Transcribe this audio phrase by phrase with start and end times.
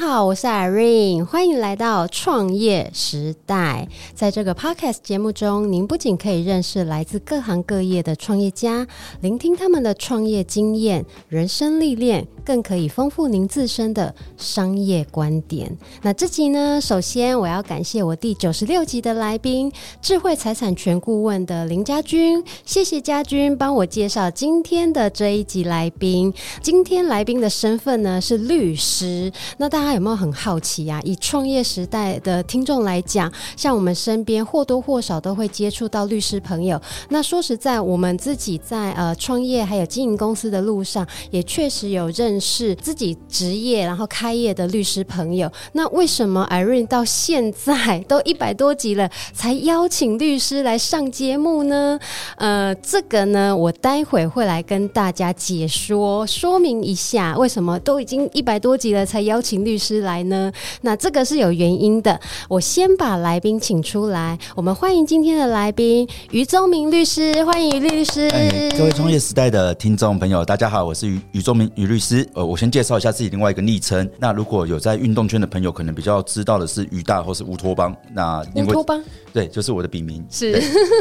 [0.00, 3.88] 好，我是 Irene，欢迎来到创业时代。
[4.14, 8.86] 在这个 Podcast 节目中，您不仅可以认识来自各行各业的创业家，
[9.22, 15.76] 聆听他们的创业经验、人生历练，更可以丰富您自身的商业观点。
[16.02, 26.32] 那这集呢，首先我要感谢我第九十六集的来宾，智慧财产权顾问的林家军，谢谢家军帮我介绍今天的这一集来宾。
[26.62, 29.32] 今天来宾的身份呢是律师。
[29.56, 31.00] 那大家有没有很好奇、啊？
[31.04, 36.80] 以创业时代的听众来讲，像我们身边或多或少都会接触到律师朋友。
[37.08, 45.50] 那说实在，我们自己在呃创业还有经营公司的路上，也确实有认识自己职业然后开业的律师朋友。
[45.72, 51.98] 那为什么 Irene 到现在都一百多集了，才邀请律师来上节目呢？
[52.36, 59.42] 呃，这个呢，我待会会来跟大家解说说明一下，为什么都已经一百多集了才邀。
[59.48, 60.52] 请律师来呢？
[60.82, 62.18] 那这个是有原因的。
[62.48, 68.28] 我先把来宾请出来，我们欢迎今天的来宾于宗明律师，欢迎于律师。
[68.28, 72.28] 哎，各位创业时代的听众朋友，大家好，我是于于宗明于律师。
[72.34, 74.08] 呃，我先介绍一下自己另外一个昵称。
[74.18, 77.94] 那如果有在运动圈的朋友，可能比较知道的是于大或是乌托邦。
[78.12, 79.02] 那乌托邦。
[79.32, 80.52] 对，就是我的笔名是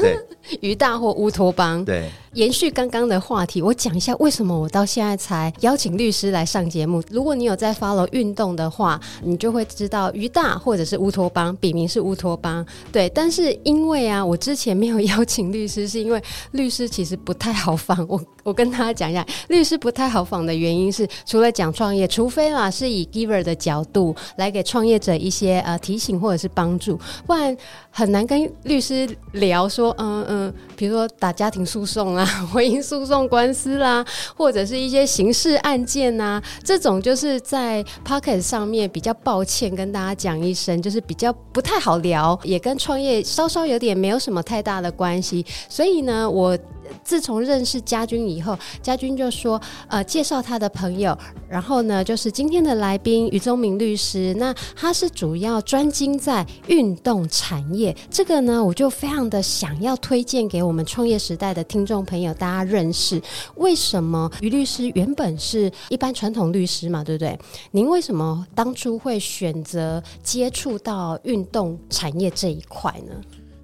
[0.02, 0.20] 对，
[0.62, 1.84] 于大或乌托邦。
[1.84, 7.02] 对，延续刚刚的话题，我讲一下为什么我到现在才邀请律师来上节目。
[7.10, 12.66] 如果你有在 follow 运动的话，你就会知道于大或者是乌托邦，笔名是乌托邦。
[12.92, 18.06] 对，但是因为啊，我之前没有邀请律师，是因为律师其实不太好访。
[18.08, 27.56] 我我跟大家讲一下， 律师不太好访的原因是，除了讲创业，除非啦是以 giver 的角度来给创业者一些呃提醒或者是帮助，不然
[27.92, 28.26] 很难。
[28.26, 34.06] 跟律师聊说，嗯嗯，比如说打家庭诉讼啊、 婚姻诉讼官司啦，
[34.38, 46.58] 或者是一些刑事案件啊，这种就是在 pocket 上面比较抱歉跟大家讲一声，就是比较不太好聊，也跟创业稍稍有点没有什么太大的关系，所以呢，我。
[47.04, 51.18] 自从认识家军以后，家军就说：“呃，介绍他的朋友，
[51.50, 54.34] 然后呢，就是今天的来宾于宗明律师。
[54.36, 63.22] 那他是主要专精在运动产业，这个呢，我就非常的想要推荐给我们创业时代的听众朋友，大家认识。
[63.56, 67.38] 为什么于律师原本是一般传统律师嘛，对不对？
[67.72, 73.14] 您为什么当初会选择接触到运动产业这一块呢？”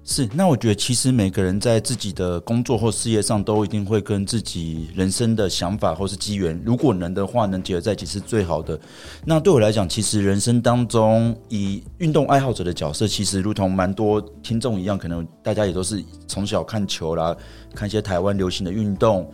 [0.06, 8.78] 是，那我觉得其实每个人在自己的工作或事业上，都一定会跟自己人生的想法或是机缘，如果能的话，能结合在一起是最好的。
[9.24, 17.34] 那对我来讲，其实人生当中以运动爱好者的角色，其实如同蛮多听众一样，可能大家也都是从小看球啦，
[17.74, 19.26] 看一些台湾流行的运动。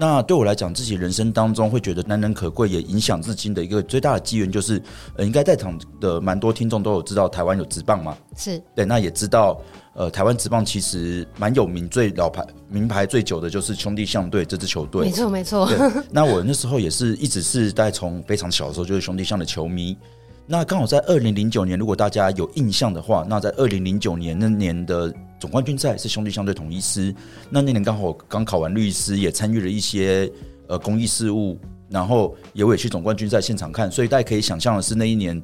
[0.00, 4.80] 那对我来讲，自己人生当中会觉得难能可贵，也影响至今的一个最大的机缘，就是
[5.16, 8.16] 呃，应该在场的蛮多听众都有知道台湾有职棒嘛？
[8.36, 9.60] 是对，那也知道
[9.94, 15.06] 呃，台湾职棒其实蛮有名，最老牌名牌最久的就是兄弟象队这支球队。
[15.06, 15.68] 没错，没错。
[16.12, 19.98] 那我那时候也是一直是在从非常小的时候就是兄弟象的球迷。
[20.46, 27.14] 那刚好在二零零九年，如果大家有印象的话，那在二零零九年那年的总冠军赛是兄弟相对统一师。
[27.48, 30.30] 那那年刚好刚考完律师，也参与了一些
[30.66, 35.40] 呃公益事务，然后也会去总冠军赛现场看，所以大家可以想象的是，那一年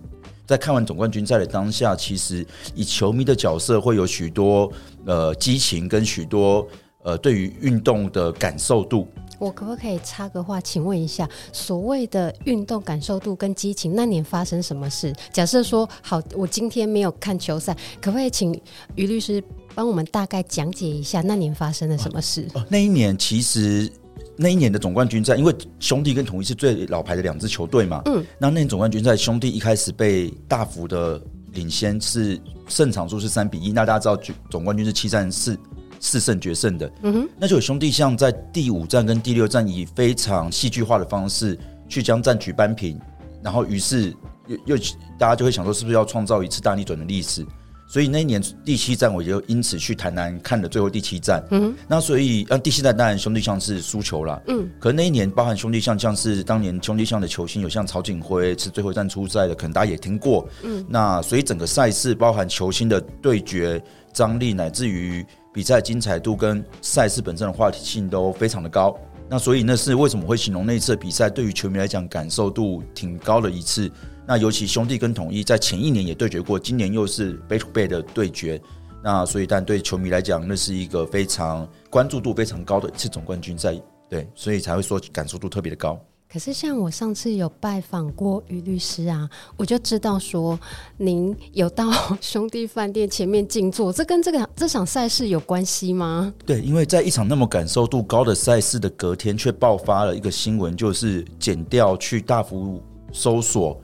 [0.46, 4.70] 在看完总冠军赛的当下，其实以球迷的角色会有许多
[5.06, 6.66] 呃激情跟许多
[7.02, 9.06] 呃对于运动的感受度。
[9.40, 10.60] 我可不可以插个话？
[10.60, 15.12] 请问一下，所谓的运动感受度跟激情，那年发生什么事？
[15.32, 18.58] 假设说好，我今天没有看球赛，可不可以请
[18.94, 19.42] 于律师
[19.74, 22.48] 帮我们大概讲解一下那年发生了什么事？
[22.54, 23.90] 哦，那一年其实
[24.36, 31.20] 那一年的总冠军赛，因为兄弟跟统一是最老牌的两支球队嘛，嗯，那那年总冠军赛，兄弟一开始被大幅的
[31.52, 35.58] 领先，是胜场数是三比一，那大家知道总冠军是七战四。
[36.00, 43.00] 四胜决胜的，嗯哼，那就有兄弟像在第五战跟第六战以非常戏剧化的方式去将战局扳平，
[43.42, 44.14] 然后于是
[44.46, 44.76] 又又
[45.18, 47.46] 大家就会想说，是不是要创造一次大逆转的历史？
[47.86, 51.42] 所以那一年第七站，我就因此去台南看了最后第七站。
[51.50, 54.42] 嗯，那所以啊，第七站当然兄弟象是输球了。
[54.48, 60.48] 嗯，可是那一年包含兄弟象，像是当年兄弟象的球星有像曹景辉是最后一站出赛的，可能大家也听过。
[60.62, 63.80] 嗯，那所以整个赛事包含球星的对决
[64.12, 68.96] 张力，乃至于比赛精彩度跟赛事本身的话题性都非常的高。
[69.28, 73.90] 那所以那是为什么会形容那一次比赛对于球迷来讲感受度挺高的一次。
[74.26, 78.60] 那尤其兄弟跟统一在前一年也对决过，今年又是 back to back 的对决，
[79.02, 83.78] 那所以但对球迷来讲，那是一个非常关注度非常高的一次总冠军赛，
[84.08, 86.00] 对，所以才会说感受度特别的高。
[86.26, 90.58] 可是像我上次有拜访过于律师啊，我就知道说
[90.96, 96.32] 您有到 兄弟饭店前面静坐，这跟这个这场赛事有关系吗？
[96.46, 102.82] 对，因为在一场那么感受度高的赛事的隔天，却爆发了一个新闻，就是减掉去大幅
[103.12, 103.78] 搜索。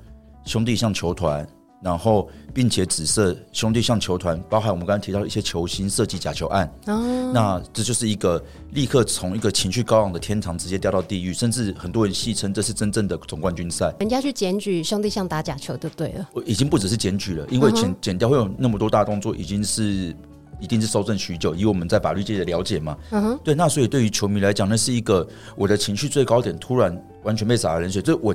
[0.50, 1.46] 兄弟像球团，
[1.80, 6.68] 然后并且紫色兄弟像球团，包含我们刚才提到的一些球星设计假球案。
[6.86, 8.42] 哦，那这就是一个
[8.72, 13.94] 立刻从一个情绪高昂的天堂直接掉到地狱，甚至很多人戏称这是真正的总冠军赛。
[14.00, 20.12] 人家去检举兄弟像打假球就对了，已经不只是检举了，因为检检掉会有那么多大动作，已经是
[20.58, 21.54] 一定是搜证许久。
[21.54, 25.24] 以我们在法律界的了解嘛，嗯，对，那所以对于球迷来讲，那是一个
[25.54, 28.02] 我的情绪最高点，突然完全被洒了冷水。
[28.02, 28.34] 就我。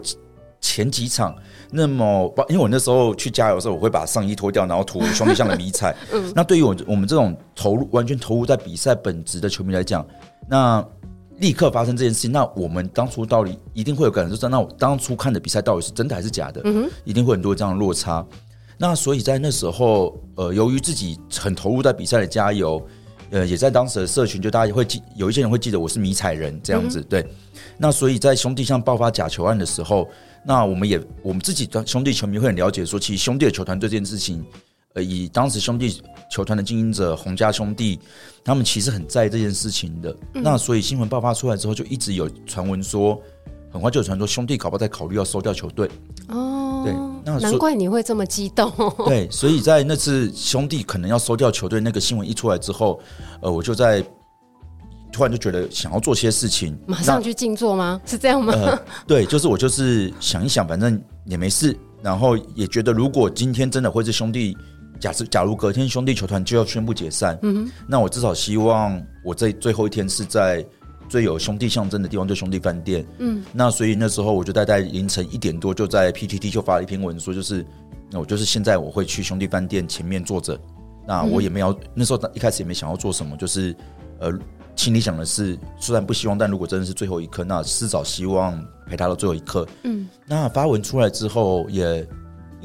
[0.66, 1.36] 前几场
[1.72, 5.96] 那么，因为我那时候去加油的时候，我会把上衣脱掉，然后涂兄弟象的迷彩。
[6.12, 10.04] 嗯，那对于我我们这种投入完全投入在比赛本质的球迷来讲，
[10.50, 10.84] 那
[11.38, 16.62] 立刻发生这件事情，那我们当初到底一定会有感受，就是那我当初看的比赛到底是真的还是假的？
[16.64, 18.26] 嗯哼，一定会很多这样的落差。
[18.78, 22.82] 那所以在那时候，呃，由于自己很投入在比赛的加油，
[23.36, 27.02] 呃，也在当时的社群，就大家也会记，有一些人会记得我是迷彩人这样子。
[27.02, 27.28] 对，
[27.78, 30.08] 那所以在兄弟像爆发假球案的时候。
[30.48, 34.46] 那我们也，我们自己的兄弟球迷会很了解，说其实兄弟的球团对这件事情，
[34.94, 36.00] 呃，以当时兄弟
[36.30, 38.00] 球团的经营者洪家兄弟，
[38.44, 40.16] 他们其实很在意这件事情的。
[40.36, 43.20] 嗯、那所以新闻爆发出来之后，就一直有传闻说，
[43.76, 45.90] 很快就有传说兄弟搞不好在考虑要收掉球队。
[46.30, 46.94] 哦，对，
[47.26, 48.72] 那难怪你会这么激动。
[49.06, 53.00] 对，所以在那次兄弟可能要收掉球队那个新闻一出来之后，
[53.42, 54.04] 呃，我就在。
[55.14, 58.02] 突然就觉得想要做些事情，马上去静坐吗？
[58.06, 58.52] 是这样吗？
[58.54, 58.78] 呃，
[59.08, 61.74] 对，就是我就是想一想，反正也没事。
[62.02, 64.58] 然后也觉得，如果今天真的会是兄弟，
[65.00, 70.66] 假设假如隔天兄弟球团就要宣布解散，嗯哼，那我至少希望我这最后一天是在
[71.10, 73.06] 最有兄弟象征的地方，就兄弟饭店。
[73.20, 77.66] 嗯，那所以那时候我就大概凌晨一点多就在 PTT 就发了一篇文，说就是
[78.12, 80.60] 那我就是现在我会去兄弟饭店前面坐着。
[81.08, 83.76] 那我也没有那时候一开始也没想要做什么，就是
[84.20, 84.32] 呃。
[84.76, 89.66] 心里想的是，虽然不希望，但如果真的是最后一刻，那至少希望陪他到最后一刻。
[89.84, 92.06] 嗯，那发文出来之后，也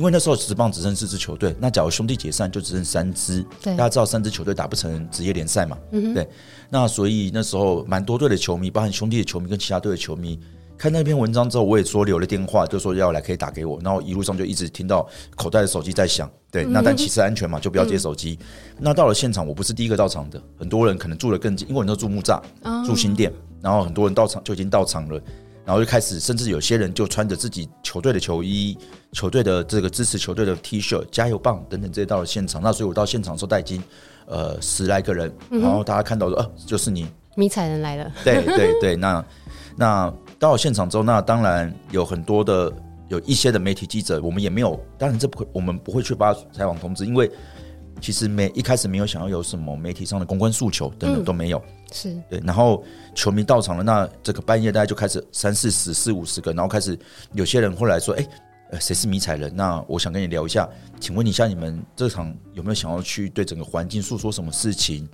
[0.01, 3.45] 因为那时候职棒只剩四支球队，那假如兄弟解散，就只剩三支。
[3.61, 5.77] 对，大家知道三支球队打不成职业联赛嘛？
[6.15, 6.27] 对。
[6.71, 10.41] 那所以那时候蛮多队的球迷，包含兄弟的球迷跟其他队的球迷。
[10.79, 13.79] 看那篇文章之后，我也说留了电话，就说要来可以打给我。
[13.85, 15.07] 然后一路上就一直听到
[15.37, 18.39] 口袋的手机在响，对，那但其实安全嘛，就不要接手机。
[18.79, 22.41] 那到了现场，我不是第一个到场的，很多人可能住的更近，因为我都住木栅，
[22.87, 23.31] 住新店，
[23.61, 25.21] 然后很多人到场就已经到场了，
[25.71, 28.77] 然后就开始，甚至有些人就穿着自己球队的球衣、
[29.13, 32.61] 球队的这个支持球队的 T 恤、加油棒等等这些到了现场。
[32.61, 33.81] 那所以我到现场的时候，大概已经
[34.27, 37.07] 呃十来个人，然后大家看到说，呃，就是你
[37.37, 39.25] 迷彩人来了，对对对，那
[39.77, 40.13] 那。
[40.41, 42.73] 到了现场之后，那当然有很多的
[43.09, 47.31] 有一些的媒体记者，我们也没有，当然这不会，我们不会去发采访通知，因为
[48.01, 52.41] 其实没一开始没有想要有什么媒体上的公关诉求等等都没有，嗯、是对。
[52.45, 52.83] 然后
[53.15, 56.99] 球迷到场了，那这个半夜大家就开始三四十、四五十个，然后开始
[57.33, 58.27] 有些人会来说：“哎，
[58.71, 59.55] 呃，谁是迷彩人？
[59.55, 65.09] 那我想跟你聊一下，请问一下你们这场有没有想要去对整个环境诉说什么事情？”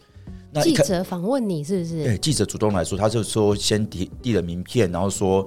[0.52, 2.04] 那记者访问你是不是？
[2.04, 5.46] 对，记者主动来说，他就说先递递了名片，然后说，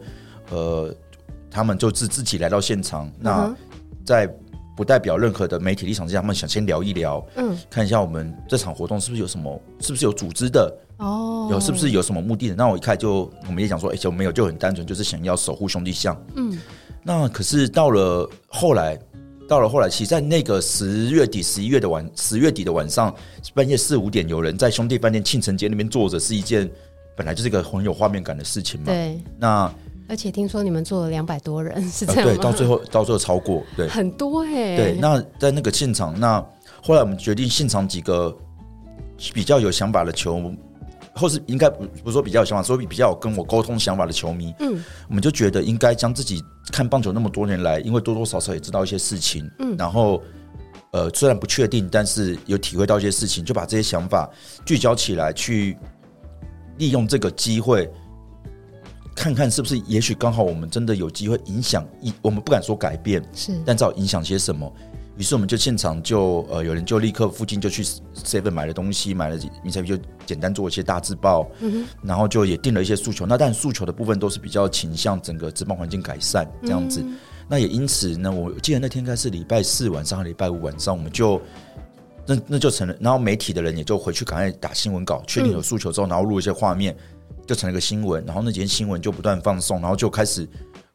[0.52, 0.94] 呃，
[1.50, 3.12] 他们就自自己来到现场。
[3.20, 3.56] 那
[4.06, 4.32] 在
[4.80, 12.56] 不代表任何的媒体立场之下，他们想先聊一聊，嗯，看一下我们这场活动是不是有什么，是不是有组织的哦，有是不是有什么目的的？
[12.56, 16.18] 那我一开就我们也讲说，哎，就没有，就很单纯，就是想要守护兄弟像。
[16.36, 16.58] 嗯，
[17.04, 18.98] 那可是到了后来。
[19.50, 23.12] 到了后来，其实在那个十月底、十一月的晚，十月底的晚上，
[23.56, 26.70] 半夜四五点，有人在兄弟饭店庆城街那边坐着，是一件
[27.18, 28.86] 本来就是一个很有画面感的事情嘛。
[28.86, 29.20] 对。
[29.40, 29.74] 那
[30.10, 32.34] 而且听说你们做了两百多人，是这样吗？
[32.34, 34.76] 对，到最后到最后超过，对，很多哎、欸。
[34.76, 36.44] 对，那在那个现场，那
[36.84, 38.36] 后来我们决定现场几个
[39.34, 40.52] 比较有想法的球。
[41.16, 50.22] 或是应该不不说比较有想法，所以比较有跟我沟通想法的球迷，嗯，我们就觉得应该将自己看棒球那么多年来，因为多多少少也知道一些事情，嗯，然后
[50.92, 54.30] 呃，虽然不确定，但是有体会到一些事情，就把这些想法
[54.66, 55.78] 聚焦起来，去
[56.78, 57.92] 利用这个机会，
[59.20, 64.72] 看看是不是，也许刚好我们真的有机会影响一，我们不敢说改变，是，但至少影响些什么。
[65.18, 67.84] 于是我们就现场就呃，有人就立刻附近就去
[68.16, 73.26] Seven 买了东西，买了迷彩 P，就简单做一些大字报，嗯，然后就也定了一些诉求。
[73.26, 77.02] 那但诉求的部分都是比较倾向整个职棒环境改善这样子。
[77.06, 77.18] 嗯、
[77.50, 81.42] 那也因此呢，我记得那天应该是礼拜四晚上和礼拜五晚上，我们就
[82.26, 82.96] 那那就成了。
[83.02, 86.96] 然后媒体的人也就回去赶快打新闻稿，确定有诉求之后，然后录一些画面，
[87.48, 88.26] 就成了一个新闻。
[88.26, 90.48] 然后那几天新闻就不断放送，然后就开始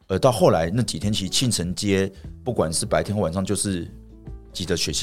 [0.07, 2.11] 呃，到后来那几天其实庆城街
[2.43, 3.87] 不管是白天或晚上就是。
[4.55, 4.93] 挤得水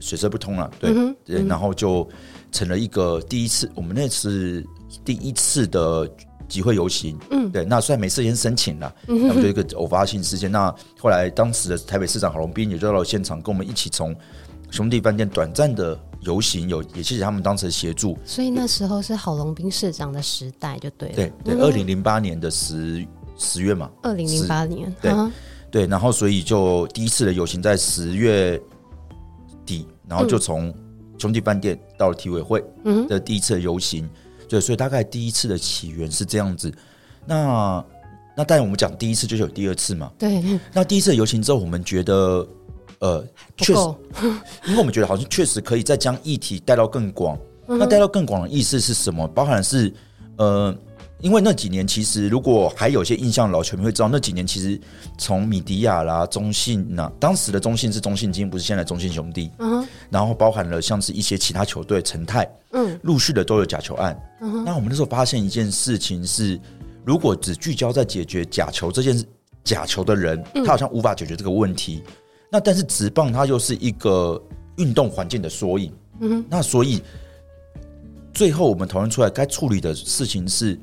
[0.00, 2.04] 水泄不通了，对、嗯、对，然后就
[2.50, 4.60] 成了一个第一次，我们那次
[5.04, 6.10] 第一次的
[6.48, 10.50] 集会游行，嗯，对，那虽然没事先申请了，那么就一个偶发性事件。
[10.50, 14.12] 那后来当时的台北市长郝龙斌也就到了现场，跟我们一起从
[14.68, 18.18] 兄弟饭店短暂的游行，有也谢谢他们当时的协助。
[18.24, 23.06] 所以那时候是郝龙斌市长的时代，就对了，对对，二零零八年的十
[23.36, 25.32] 十月嘛，二零零八年，对、嗯、
[25.70, 28.60] 对，然后所以就第一次的游行在十月
[29.64, 29.86] 底。
[30.08, 30.74] 然后就从
[31.18, 32.64] 兄弟饭店到了体委会
[33.10, 34.10] 的第一次的游行，嗯，
[34.48, 36.72] 对，所以大概第一次的起源是这样子。
[37.26, 37.84] 那
[38.34, 40.42] 那当然我们讲第一次就是有第二次嘛，对。
[40.72, 42.48] 那第一次的游行之后，我们觉得
[42.98, 43.24] 呃
[43.56, 43.80] 确实，
[44.66, 47.38] 因为我们觉得好像确实可以再将议题带到更广。
[47.66, 49.26] 那带到更广的意思是什么？
[49.28, 49.92] 包含是
[50.36, 50.74] 呃。
[51.20, 54.80] 因为那几年，其实如果还有些印象老球迷会知道，那几年其实
[55.18, 59.50] 从米迪亚啦、中信那当时的中信是中信金，不是现在中信兄弟。
[59.58, 64.16] 嗯，然后包含了像是一些其他球队，陈泰，嗯，陆续的都有假球案。
[64.40, 66.56] 嗯，那我们那时候发现一件事情是，
[67.04, 69.24] 如果只聚焦在解决假球这件事，
[69.64, 72.04] 假球的人，他好像无法解决这个问题。
[72.50, 74.42] 那但是直棒它又是一个
[74.76, 75.92] 运动环境的缩影。
[76.20, 77.02] 嗯，那所以
[78.32, 80.78] 最后我们讨论出来该处理的事情是。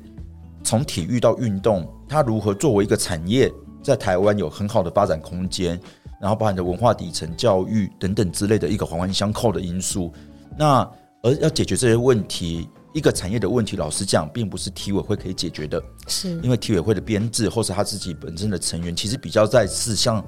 [0.64, 3.48] 从体育到运动，它如何作为一个产业，
[3.84, 5.80] 在台湾有很好的发展空间，
[6.20, 10.12] 然后包含着文化底层、教育等等之类的一个环环相扣的因素。
[10.58, 10.80] 那
[11.22, 20.20] 而要解决这些问题，一个产业的问题，老实讲，并不是体委会可以解决的，是因为体委会的编制或是他自己本身的成员，其实比较在是像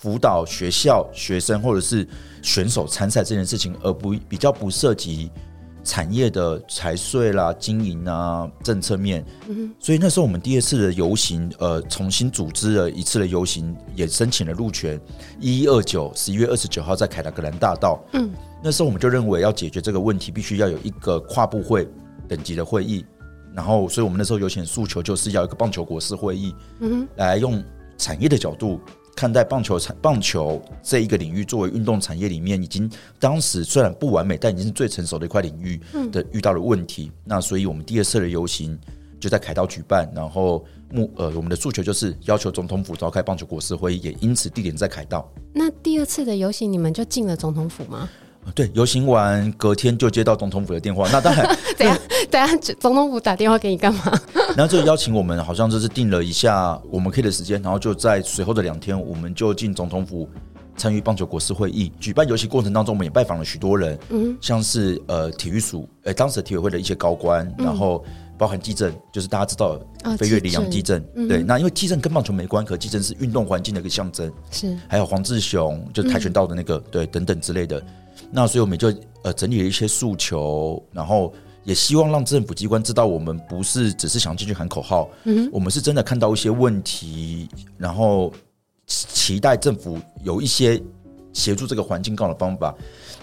[0.00, 2.08] 辅导学校学生或者是
[2.42, 5.30] 选手参赛这件事情，而不比较不涉及。
[5.82, 15.00] 产业的财税啦、经营啊、政策面，嗯，所以那时候我们第二次的游行，呃，重新组织了一次的游行，也申请了入权，
[15.40, 18.30] 一一二九十一月二十九号在凯达格兰大道，嗯，
[18.62, 21.88] 那时候我们就认为要解决这个问题，必须要有一个跨部会
[22.28, 23.02] 等级的会议，
[23.54, 27.64] 然后，所以我们那时候有请诉求就是要一个棒球国事会议，嗯，来用
[27.96, 28.78] 产业的角度。
[29.20, 35.78] 看待棒球产棒球这一个领域，作为运动产业里面，已经当时虽然不完美，但已经是最成熟的一块领域
[36.10, 37.12] 的遇到了问题。
[37.14, 38.80] 嗯、那所以我们第二次的游行
[39.20, 45.30] 就在凯道举办，然后目呃我们的诉求就是要求总统府召开棒球国事会议，也因此地点在凯道。
[45.52, 48.08] 那第二次的游行，你们就进了总统府吗？
[48.54, 51.08] 对，游行完隔天就接到总统府的电话。
[51.10, 51.44] 那当然，
[51.78, 51.98] 等下
[52.30, 54.12] 等下，总统府打电话给你干嘛？
[54.56, 60.28] 然后就邀请我们，好像就是定了一下我们可以的时间，然后就在随后的两天，我们就进总统府
[60.76, 61.92] 参与棒球国事会议。
[62.00, 68.04] 举办游行过程当中，我们也拜访了许多人，嗯，像是呃体育署，呃当时的体委会的一些高官，嗯、然后
[68.36, 69.78] 包含地震，就是大家知道
[70.18, 77.82] 飞跃里昂基政，对，那因为地震跟棒球没关，可地震是运动环境的一个象征，是，还有黄志雄，就是跆拳道的那个，嗯、对，等等之类的。
[78.32, 81.32] 那所以我们就呃整理了一些诉求，然后
[81.64, 88.32] 也希望让政府机关知道，我们不是只是想进去喊口号，嗯，我们是真的看到一些问题，然后
[88.86, 90.80] 期待政府有一些
[91.32, 92.74] 协助这个环境更好的方法。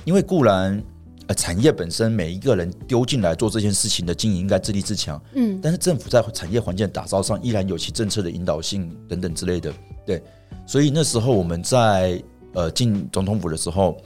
[0.04, 0.84] 因为固然
[1.28, 9.74] 呃产业本身每一个人丢进来做这件事情的经营应该自立自强，嗯，但是政府在产业环境的打造上依然有其政策的引导性等等之类的，
[10.06, 10.22] 对。
[10.66, 12.22] 所以那时候我们在
[12.54, 13.98] 呃进总统府的时候。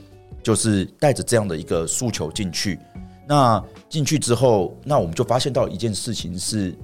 [0.42, 2.78] 就是带着这样的一个诉求进去，
[3.28, 6.74] 那进去之后，那我们就发现到一件事情是，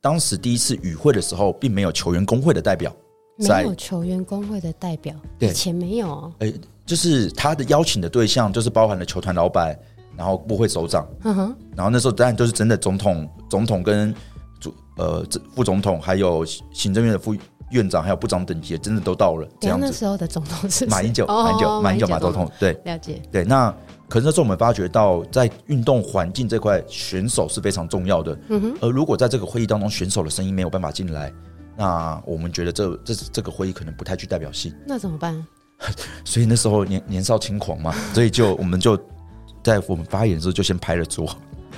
[0.00, 2.94] 当时第一次与会的时候，并没有球员工会的代表，
[3.36, 6.32] 没有球员工会的代表，以前没有、哦。
[6.40, 9.78] 哎、欸，就是他的邀请的对象，就是包含了球团老板，
[10.16, 14.12] 然后部会首长，嗯哼，然后那时候当然就是真的总统、总统跟
[14.58, 15.24] 主呃
[15.54, 17.36] 副总统，还有行政院的副。
[17.70, 19.86] 院长还有部长等级真的都到了，这样子。
[19.86, 22.50] 那时候的总统是马英九，马英九，马英九，马总统。
[22.58, 23.20] 对，了解。
[23.30, 23.74] 对，那
[24.08, 28.38] 可是那时候我们发觉到，在运动环境这块，选手是非常重要的。
[28.48, 28.74] 嗯哼。
[28.80, 31.32] 而如果在这个会议当中，选手的声音没有办法进来，
[31.76, 34.74] 那我们觉得这这这个会议可能不太具代表性。
[34.86, 35.46] 那怎么办？
[36.24, 38.98] 所以那时候年年少轻狂嘛，所以就我们就
[39.62, 41.28] 在我们发言的时候就先拍了桌。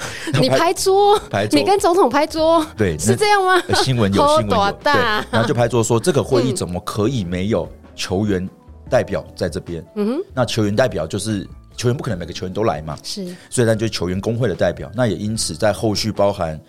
[0.40, 3.62] 你拍桌，拍桌，你跟总统拍桌，对，是这样吗？
[3.82, 4.92] 新闻有新闻有，对，
[5.30, 8.48] 然后就拍桌说这个会议怎么可以没有球员
[8.88, 9.84] 代表在这边？
[9.96, 14.90] 嗯哼，那球员代表就是球员不可能每个球员都来嘛，是，所以那就是球员工会的代表。
[14.94, 16.60] 那也因此在后续包含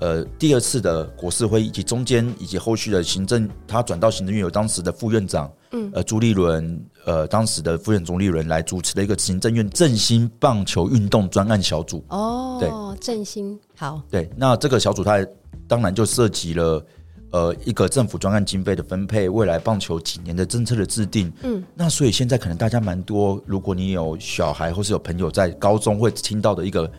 [0.00, 6.80] 呃第二次的国事会议以及中间以及后续的行政，他转到行政院有当时的副院长，嗯，呃朱立伦。
[7.06, 12.04] 呃，当时的副院总理人来主持了一个行政院振兴棒球运动专案小组。
[12.10, 12.68] 哦，对，
[13.00, 14.02] 振兴好。
[14.10, 15.26] 对，那这个小组它
[15.66, 16.84] 当然就涉及了
[17.30, 21.32] 呃一个政府专案经费的分配，未来棒球几年的政策的制定。
[21.42, 26.90] 嗯，那所以现在可能大家蛮多，如果你有小孩或是有朋友在高中会听到的一个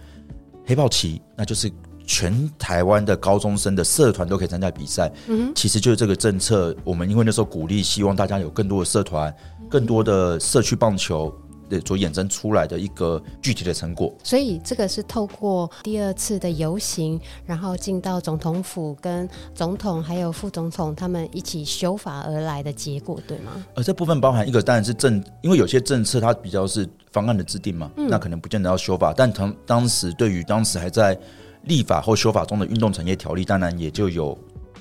[0.65, 1.71] 黑豹旗，那就是。
[2.09, 6.75] 全台湾的高中生的社团都可以参加比赛，嗯，其实就是这个政策。
[6.83, 9.31] 我们因为那时候鼓励，希望大家有更多的社团，
[9.69, 11.31] 更多的社区棒球
[11.69, 14.11] 的所衍生出来的一个具体的成果。
[14.23, 23.63] 所以这个是透过第二次的游行，然后进到总统府，跟总统还有副总统他们一起修法而来的结果，对吗？
[23.75, 31.15] 呃，这部分包含一个当然是政，因为有些政策它比较是方案的制定嘛，嗯，那可能不见得要修法，但当当时对于当时还在。
[31.63, 34.37] 立法或修法中的运动产业条例，当然也就有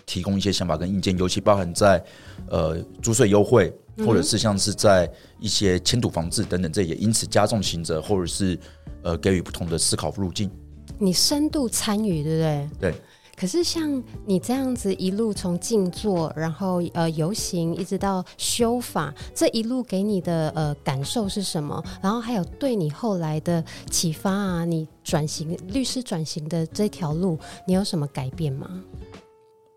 [0.06, 2.02] 提供一些想法跟意见，尤其包含在
[2.49, 8.58] 呃租税优惠，或者是像是在一些迁土防治等等，这也因此加重刑责，或者是
[9.02, 10.50] 呃给予不同的思考路径。
[10.99, 12.42] 你深度参与，对不
[12.80, 12.90] 对？
[12.90, 13.00] 对。
[13.38, 21.80] 可是像你这样子一路从静坐，然后呃游行，一直到修法，这一路给你的呃感受是什么？
[22.02, 28.68] 然后还有对你后来的启发啊，你转型律师转型的这条路，你有什么改变吗？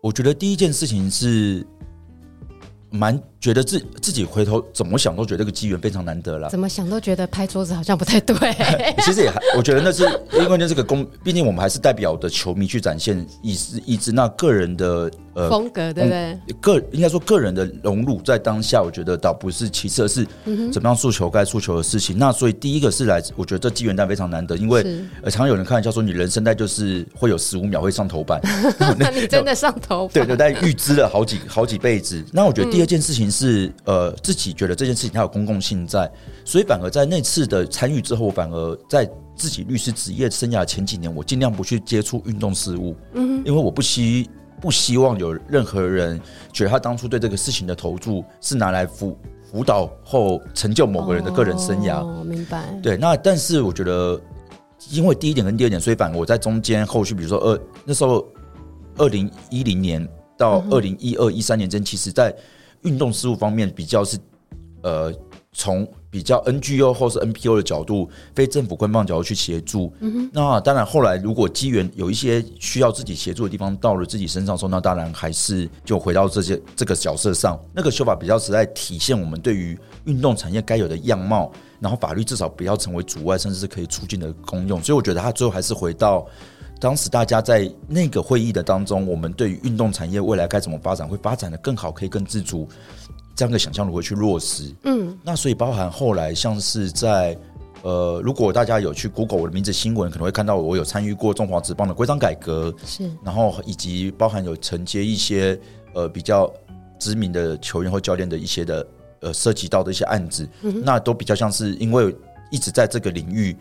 [0.02, 1.64] 我觉得第一件事情是。
[2.92, 6.48] 蛮觉得自自己回头怎么想都觉得这个机缘非常难得了。
[6.50, 8.36] 怎么想都觉得拍桌子好像不太对。
[9.02, 14.12] 其实也还，我觉得那是因为那是个公，毕竟我们还是代表的球迷去展现意思意志。
[14.12, 16.38] 那个人的呃风格对不对？
[16.60, 20.26] 个应该说个人的融入在当下，我觉得倒不是其次，而是
[20.70, 22.18] 怎么样诉求该诉求的事情。
[22.18, 24.82] 那所以第一个是来，我觉得这机缘蛋非常难得，因为
[25.22, 28.38] 呃常常有人开玩笑说，你人生代就是会有十五秒会上头版。
[28.98, 30.12] 那你真的上头版？
[30.26, 32.22] 对对，但预支了好几好几辈子。
[32.30, 32.81] 那我觉得第。
[32.82, 36.10] 这件事情是呃，自己觉得这件事情它有公共性在，
[36.44, 44.28] 所以反而在那次的参与之后，反而在自己律师职业生涯前几年，我尽量不去接触运动事务，嗯，因为我不希
[44.60, 46.20] 不希望有任何人
[46.52, 49.16] 觉得他当初对这个事情的投注是拿来辅
[49.48, 52.04] 辅导后成就某个人的个人生涯。
[52.04, 52.76] 哦，明白。
[52.82, 54.20] 对，那但是我觉得，
[54.90, 58.26] 因为第一点跟第二点，所以反而我在中间后续，比如说二那时候
[58.96, 60.04] 二零一零年
[60.36, 62.34] 到二零一二一三年间，其实在
[62.82, 64.18] 运动事务方面比较是，
[64.82, 65.12] 呃，
[65.52, 69.92] 从比较 NGO 或是 NPO 的角度，非政府官方角度去协助。
[70.00, 70.28] 嗯。
[70.32, 77.58] 那当然，后来如果机缘有一些需要自己协助的地方，到了自己身上的时候，那当然还是就回到这些这个角色上。
[77.72, 84.82] 那个修法比较实在，体现我们对于运动产业该有的样貌，然后法律至少不要成为阻碍，甚至是可以促进的功用。
[84.82, 86.26] 所以我觉得他最后还是回到。
[86.82, 92.68] 当时大家在那个会议的当中，我们对于运动产业未来该怎么发展，会发展的更好，可以更自主，
[93.36, 94.74] 这样的想象如何去落实？
[94.82, 97.38] 嗯，那所以包含后来像是在
[97.82, 105.56] 呃，如果大家有去 Google 我的名字新闻，可能会看到我有参与过中华职棒的规章改革，是，然后以及包含有承接一些
[105.94, 106.52] 呃比较
[106.98, 108.86] 知名的球员或教练的一些的
[109.20, 112.12] 呃涉及到的一些案子，嗯，那都比较像是因为
[112.50, 113.56] 一直在这个领域。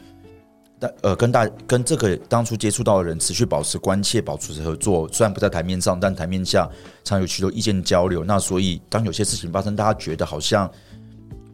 [0.81, 5.07] 但呃，跟大跟这个当初接触到的人持续保持关切，保持合作。
[5.13, 6.67] 虽然不在台面上，但台面下
[7.03, 8.23] 常有许多意见交流。
[8.23, 10.67] 那所以，当有些事情发生，大家觉得好像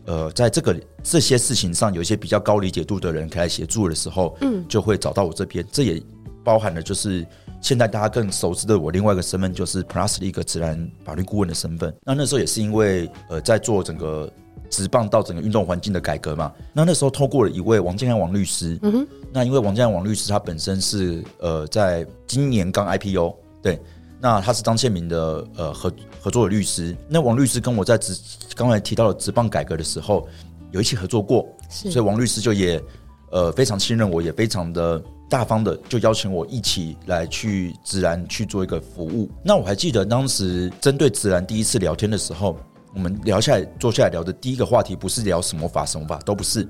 [0.06, 5.66] 呃，在这个这些事情上有一些比较高理解度的人可以来协助的时候，嗯，就会找到我这边。
[5.74, 6.02] 这也
[6.42, 7.28] 包含了就是
[7.60, 11.94] 现在大家更熟知的我另外一个身份，就是 Plus 的一个自然法律顾问的身份。
[12.06, 14.32] 那那时候也是因为呃，在做整个。
[14.70, 23.80] 职棒到整个运动环境的改革嘛，那那时候透过了一位王建安王律师，嗯哼，那因为王建安王律师他本身是呃在今年刚 IPO，对，
[24.20, 28.14] 那他是张宪民的呃合合作的律师，那王律师跟我在直
[28.56, 30.28] 刚才提到了直棒改革的时候
[30.72, 32.82] 有一起合作过，所以王律师就也
[33.32, 39.30] 呃非常信任我，也非常的大方的就邀请我一起来去职篮去做一个服务。
[39.44, 42.58] 那我还记得当时针对职篮第一次聊天的时候。
[42.98, 46.68] 我们聊下来，坐下来聊的第一个话题不是聊什么法什么法，都不是，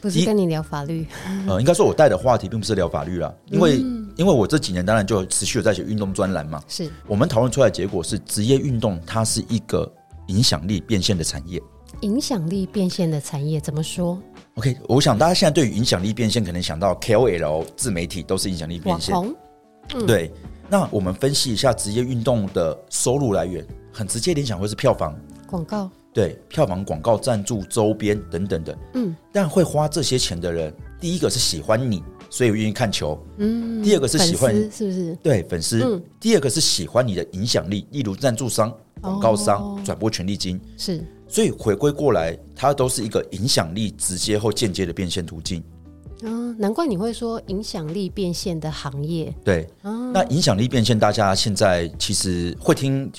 [0.00, 1.06] 不是跟你聊法律。
[1.46, 6.60] 呃，应该说我带的话题并不是聊法律啦，因为、嗯、因为我这几年当然就持续有在写运动专栏嘛。
[6.66, 9.88] 是我们讨论出来的结果是，职业运动它是一个
[10.26, 11.62] 影响力变现的产业。
[12.00, 14.20] 影响力变现的产业怎么说
[14.56, 19.14] ？OK，我想大家现在对于影响力变现，可能想到 KOL 自媒体都是影响力变现。
[20.04, 20.32] 对。
[20.66, 28.78] 那我们分析一下职业运动的收入来源，很直接联想会是票房、广告，对，票房、广告、赞助、周边等等的。
[28.94, 33.16] 嗯，但会花这些钱的人，第一个是喜欢你，所以我愿意看球。
[33.36, 35.16] 嗯，第二个是喜欢，是不是？
[35.22, 35.80] 对，粉丝。
[35.80, 40.60] 嗯，第二个是喜欢你的影响力，例如赞助商、广告商、哦、转播权利金。
[40.76, 45.62] 是，所以回归过来，它都是一个影响力直接或间接的变现途径。
[46.22, 49.34] 嗯，难怪你会说影响力变现的行业。
[49.44, 53.10] 对，嗯、那影响力变现，大家现在其实会听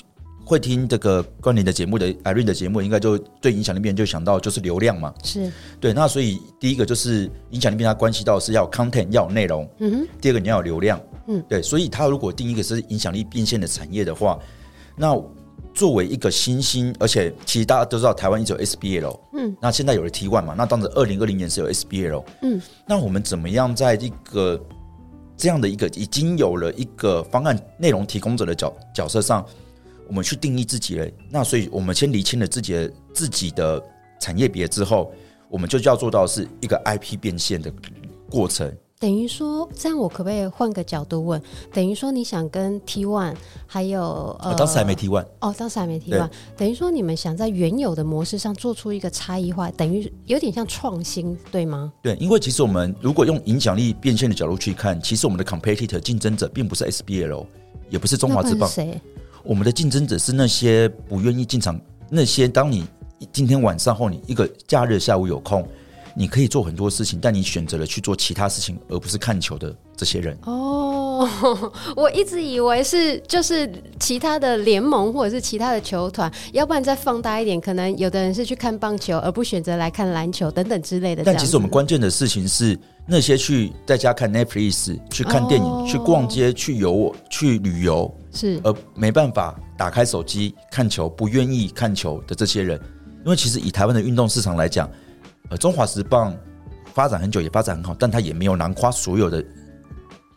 [0.46, 5.12] 会听这个关联的节目的 Irene 的节目，应该就对影响力变就想到就是流量嘛。
[5.22, 9.68] 是对，那所以第一个就是影响力变，它关系到是要 content 要有内容。
[9.80, 10.08] 嗯哼。
[10.20, 10.98] 第二个你要有流量。
[11.26, 14.38] 嗯，对，所以它如果定一个是影响力变现的产业的话，
[14.96, 15.20] 那。
[15.74, 24.58] 作为一个新兴，而且其实大家都知道台湾一直有 SBL，嗯，那现在有了 T one 嘛，那当时二零二零年是有 SBL，嗯，那我们怎么样在一个
[25.36, 29.44] 这样的一个已经有了一个方案内容提供者的角角色上，
[30.08, 31.06] 我们去定义自己了？
[31.30, 33.82] 那所以我们先厘清了自己的自己的
[34.20, 35.12] 产业别之后，
[35.48, 37.72] 我们就要做到是一个 IP 变现的
[38.30, 38.72] 过程。
[38.98, 41.40] 等于说，这样我可不可以换个角度问？
[41.70, 43.34] 等于说，你想跟 T One
[43.66, 46.30] 还有呃，当时还没 T One 哦，当时还没 T One。
[46.56, 51.92] 等于说，你们想在原有的模式上做出一个差异化，等于有点像创新，对吗？
[52.02, 57.44] 对，因为其实我们如果用影响力变现的角度去看，其实我们的 competitor 竞争者并不是 SBL，
[57.90, 58.66] 也不是中华之棒。
[58.66, 58.98] 谁？
[59.46, 61.80] 我们的竞争者是那些不愿意进场，
[62.10, 62.84] 那些当你
[63.32, 65.66] 今天晚上或，你一个假日下午有空。
[66.18, 70.34] 你可以做很多事情，但你选择了去做其他事情，而不是看球的这些人。
[70.44, 71.28] 哦，
[71.94, 81.22] 我一直以为是就是其他的联盟或者是其他的球团，要不然再放大一点，可能有的人是去看棒球，而不选择来看篮球等等之类的。
[81.22, 92.78] 但其实我们关键的事情是，那些去在家看 Netflix、去看电影、哦、去逛街、去游、去旅游，是而没办法打开手机看球、不愿意看球的这些人，
[93.24, 94.88] 因为其实以台湾的运动市场来讲。
[95.48, 96.36] 呃，中华职棒
[96.92, 99.44] 发展很久，也发展很好，但它也没有囊括所有的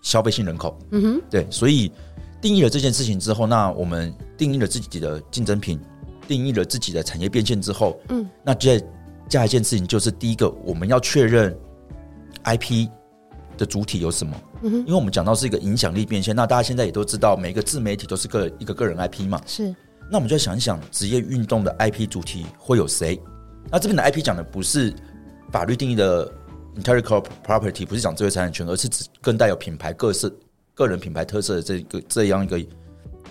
[0.03, 0.77] 消费性人口。
[0.91, 1.91] 嗯哼，对，所以
[2.39, 5.79] 定义了这件事情之后，那我们定义了自己的竞争品，
[6.27, 8.79] 定义了自己的产业变现之后，嗯，那接
[9.29, 11.57] 下一件事情就是第一个，我们要确认
[12.43, 12.87] IP
[13.59, 14.41] 的主体有什么。
[14.63, 19.39] 嗯，因为我们讲到是一个影响力变现，那大家现在也都知道，每个自媒体都是个一个个人 IP 嘛。
[19.45, 19.75] 是，
[20.09, 23.19] 那我们就想一想，职业运动的 IP 主体会有谁？
[23.69, 24.93] 那这边的 IP 讲的不是
[25.51, 26.31] 法律定义的
[26.77, 30.33] intellectual property，不是讲智慧财产权，而是指更带有品牌各色、
[30.73, 32.57] 个人品牌特色的这个这样一个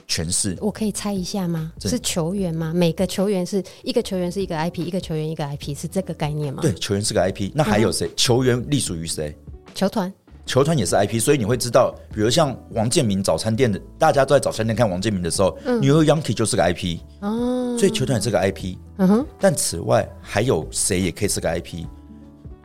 [0.06, 0.56] 诠释。
[0.60, 1.72] 我可以猜一下吗？
[1.80, 2.72] 是球员吗？
[2.74, 6.62] 每个球员是一个球员是一个 IP，一个球员一个 IP，是这个概念吗？
[6.62, 7.50] 对，球员是个 IP。
[7.54, 8.06] 那还有谁？
[8.06, 9.36] 嗯、球员隶属于谁？
[9.74, 10.12] 球团。
[10.46, 19.26] 球团也是 IP，所以你会知道，比如像王建民早餐店的，大家都在早餐店看王建民的时候，嗯，New York Yankees 就是个 IP，哦，所以球团也是个 IP，嗯哼。
[19.38, 21.84] 但此外还有谁也可以是个 IP？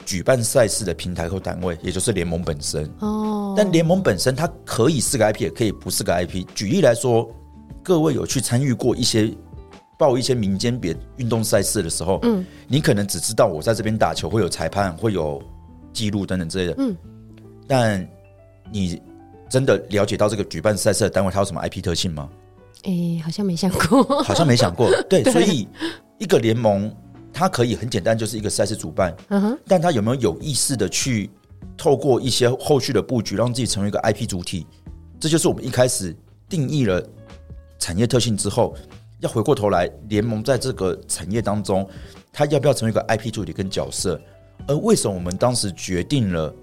[0.05, 3.53] 举办赛事的平台或单位，也就是联盟本身，哦。
[3.57, 6.45] 但联盟本身它可以是个 IP，也可以不是个 IP。
[6.55, 7.29] 举例来说，
[7.83, 9.29] 各位有去参与过一些
[9.97, 15.41] 报一些民间别运动赛事的时候，嗯，你可能只知道我在这边打球会有裁判，会有
[15.93, 16.95] 记录等等之类的，嗯。
[17.67, 18.05] 但
[18.71, 19.01] 你
[19.49, 22.29] 真的了解到这个举办赛事的单位它有什么 IP 特性吗？
[22.83, 24.89] 哎、欸，好像没想过，好像没想过。
[25.09, 25.67] 对，对，所以
[26.17, 26.93] 一个联盟
[27.31, 29.15] 它可以很简单，就是一个赛事主办。
[29.29, 31.29] 嗯哼，但它有没有有意识的去
[31.77, 34.67] 透过一些后续的布局，让自己成为一个 IP 主体？
[35.19, 36.13] 这就是我们一开始
[36.49, 37.01] 定义了
[37.79, 38.75] 产业特性之后，
[39.21, 41.87] 要回过头来，联盟在这个产业当中，
[42.33, 44.19] 它要不要成为一个 IP 主体跟角色？
[44.67, 46.53] 而为什么我们当时决定了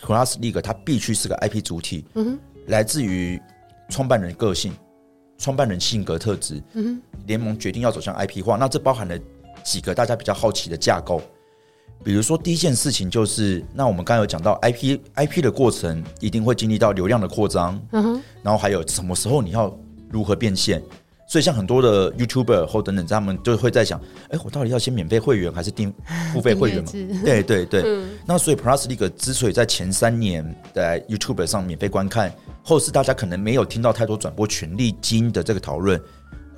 [0.00, 3.40] Class League 它必须是个 IP 主体，嗯哼，来自于
[3.88, 4.72] 创办人个性、
[5.38, 9.18] 创办人性格特质，嗯哼，联盟决定要走向 IP 化，那这包含了
[9.62, 11.22] 几个大家比较好奇的架构，
[12.02, 19.74] 比如说第一件事情就是，那我们刚刚有讲到 IP IP 的过程一定会经历到流量的扩张，嗯哼，然后还有什么时候你要
[20.10, 20.82] 如何变现。
[21.26, 25.92] 所以，像很多的 YouTuber 或等等，他们就会在想：哎，我到底要先免费会员还是订
[26.32, 26.90] 付费会员嘛？
[27.24, 27.82] 对对对。
[27.86, 32.32] 嗯、那所以 Plus League 之所以在前三年在 YouTube 上免费观看，
[32.62, 36.00] 后世大家可能没有听到太多转播权利金的这个讨论，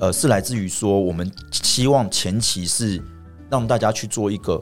[0.00, 3.00] 呃，是来自于说我们希望前期是
[3.48, 4.60] 让大家去做一个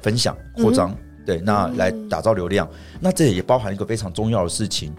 [0.00, 2.66] 分享扩张，嗯、对，那来打造流量。
[2.72, 4.94] 嗯、那这也包含一个非常重要的事情。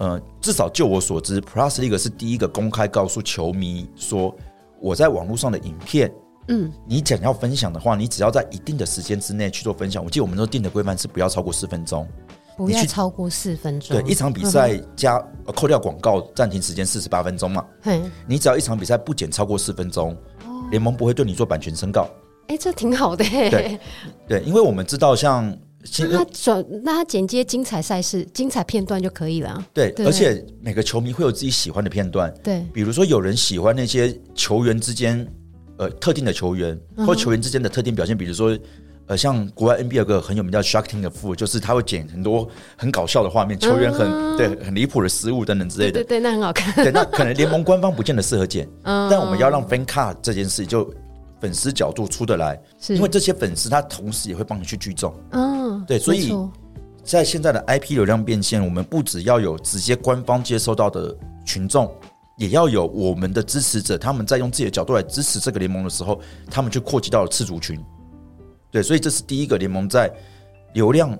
[0.00, 4.34] 呃，至少就我所知，Plus League 是第一个公开告诉球迷说，
[4.80, 6.10] 我在网络上的影片
[6.48, 10.02] 嗯，你想要分享的话，你只要在一定的时间之内去做分享。
[10.02, 12.08] 我记得我们都定的规范是不要超过四分钟，
[12.56, 13.94] 不要超过四分钟。
[13.94, 17.62] 对，一场比赛加、嗯、扣掉广告暂停时间四十八分钟嘛。
[17.82, 20.16] 嗯，你只要一场比赛不减超过四分钟，
[20.70, 22.08] 联、哦、盟不会对你做版权申告。
[22.48, 23.22] 哎、欸，这挺好的。
[23.22, 23.78] 对，
[24.26, 25.54] 对，因为我们知道像。
[25.98, 29.64] 那他转，那他剪接精彩赛事、精彩片段就可以了。
[29.72, 32.32] 对，对，而且每个球迷会有自己喜欢的片段。
[32.42, 35.26] 对，比如说有人喜欢那些球员之间，
[35.78, 38.54] 呃，特定的球员或球员之间的特定表现，比如说，
[39.06, 45.92] 呃，像国外 NBA 有个很有名叫 Shaqtin' a Fool，就是他会剪很多很搞笑的画面，球员很、嗯、对很离谱的失误等等之类的。
[45.92, 46.74] 对，对，对，那很好看。
[46.74, 50.92] 对，那可能联盟官方不见得适合剪， 嗯、但我们要让 Fan Cut 这件事就。
[51.40, 55.12] 粉丝角度出得来，是因为这些粉丝他同时也会帮你去聚众。
[55.30, 56.32] 嗯，对，所以
[57.02, 61.90] 在现在的 IP 流量变现，我们不只要有直接官方接收到的群众，
[62.36, 67.82] 也要有我们的支持者，他们在用自己的角度来支持这个联盟的时候，他们就扩及到了次族群。
[68.70, 70.12] 对，所以这是第一个联盟在
[70.74, 71.18] 流量，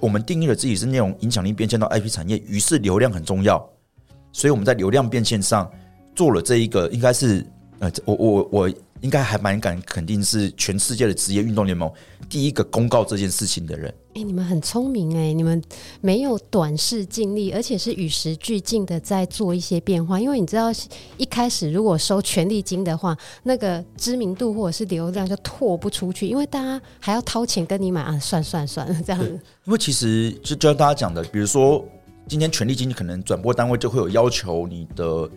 [0.00, 3.58] 我们定义了自己是内容影响力变现到 IP 产业，于是流量很重要，
[4.32, 5.70] 所以我们在流量变现上
[6.16, 7.46] 做了这一个，应该是
[7.80, 8.70] 呃，我我我。
[9.00, 11.90] 应该还蛮敢肯定是全世界的职业运动联盟
[12.28, 13.88] 第一个公告这件事情的人。
[14.08, 15.62] 哎、欸，你们很聪明哎、欸，你们
[16.00, 20.18] 没有短视尽力，而且是与时俱进的在做一些变化。
[20.18, 20.72] 因为你知道，
[21.16, 29.40] 一开始如果收权利金的话，那个知名度或者是流量就拓不出去，因为大家还要掏钱跟你买啊，算算算这样子。
[29.64, 31.86] 因为其实就就像大家讲的，比如说
[32.26, 35.30] 今天权利金可能转播单位就会有要求你的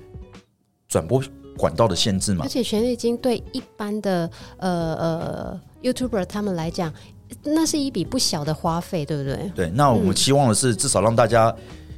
[0.87, 1.21] 转播。
[1.57, 6.91] 管道的限制嘛，而且权利金对一般的呃呃 YouTuber 他们来讲，
[7.43, 9.51] 那是一笔不小的花费，对不对？
[9.55, 11.53] 对，那我们期望的是，至少让大家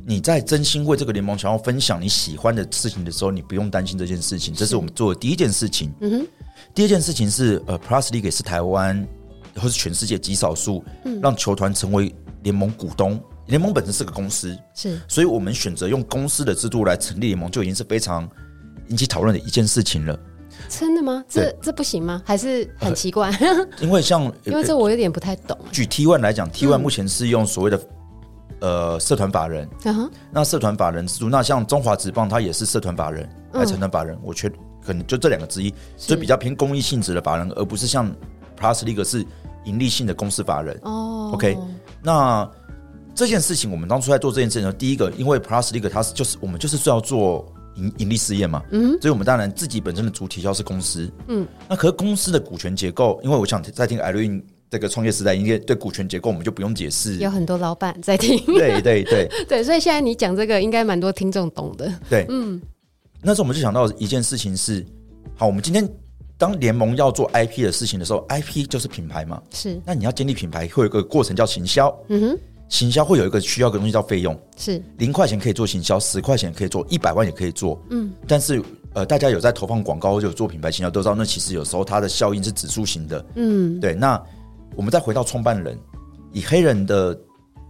[0.05, 4.53] 你在真心为这个联盟想要分享你喜欢的事情的时候，你不用担心这件事情。
[4.53, 5.91] 这是我们做的第一件事情。
[6.01, 6.27] 嗯哼，
[6.73, 9.07] 第二件事情是呃，Plus League 是台湾
[9.55, 13.19] 或是全世界极少数嗯让球团成为联盟股东。
[13.47, 18.29] 联盟本身是个公司，是，所以我们选择用公司的制度来成立联盟，就已经是非常。
[18.89, 20.19] 引起讨论的一件事情了，
[20.69, 21.23] 真的吗？
[21.27, 22.21] 这这不行吗？
[22.25, 23.29] 还是很奇怪？
[23.31, 25.57] 呃、 因为像 因为这我有点不太懂。
[25.71, 27.77] 举 T One 来讲，T One 目前是用所谓的、
[28.59, 34.17] 嗯、呃社团法人，嗯、那社团法人制度，那像中华职棒，它也是社团法人还是成团法人？
[34.21, 38.13] 我觉得可能就这两个之一，所以比较偏公益性质的法人，而不是像
[38.59, 39.25] Plus League 是
[39.65, 40.77] 盈利性的公司法人。
[40.83, 41.57] 哦，OK，
[42.01, 42.49] 那
[43.15, 47.45] 这件事情我们当初在做这件事情的时候，第一个，因为 Plus League 它是就是我们就是要做。
[47.75, 59.29] 盈盈利事业嘛，嗯，所以我们当然自己本身的主体要是公司，嗯，那可是公司的股权结构，因为我想在听 Irene 这个创业时代，应该对股权结构我们就不用解释，有很多老板在听，对对对。
[59.47, 62.61] 对，所以现在你讲这个，应该蛮多听众懂的，对，嗯，
[63.21, 64.85] 那时候我们就想到一件事情是，
[65.35, 65.87] 好，我们今天
[66.37, 72.39] 当联盟要做 IP 的事情的时候，IP 就是品牌嘛，是，那你要建立品牌，会有一个过程叫行销，嗯哼。
[72.73, 77.79] 行销会有一个需要个东西叫费用，是零块钱可以做行销，十块钱可以做，一百万也可以做。
[77.91, 78.59] 嗯，但是
[78.95, 83.23] 呃，大家有在投放广告或者做品牌行销都知道，那其实有时候它的效应是指数型的。
[83.35, 83.93] 嗯，对。
[83.93, 84.19] 那
[84.75, 85.77] 我们再回到创办人，
[86.31, 87.15] 以黑人的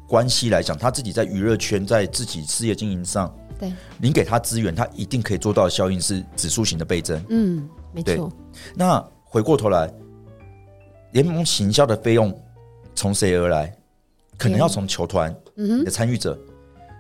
[0.08, 7.22] 关系来讲，他自己在娱乐圈，在自己事业经营上，对，您给他资源，他一定可以做到的效应是指数型的倍增。
[7.28, 8.32] 嗯，没错。
[8.74, 9.94] 那回过头来，
[11.12, 12.34] 联盟行销的费用
[12.96, 13.76] 从谁而来？
[14.38, 15.34] 可能要从球团
[15.86, 16.38] 的参与者，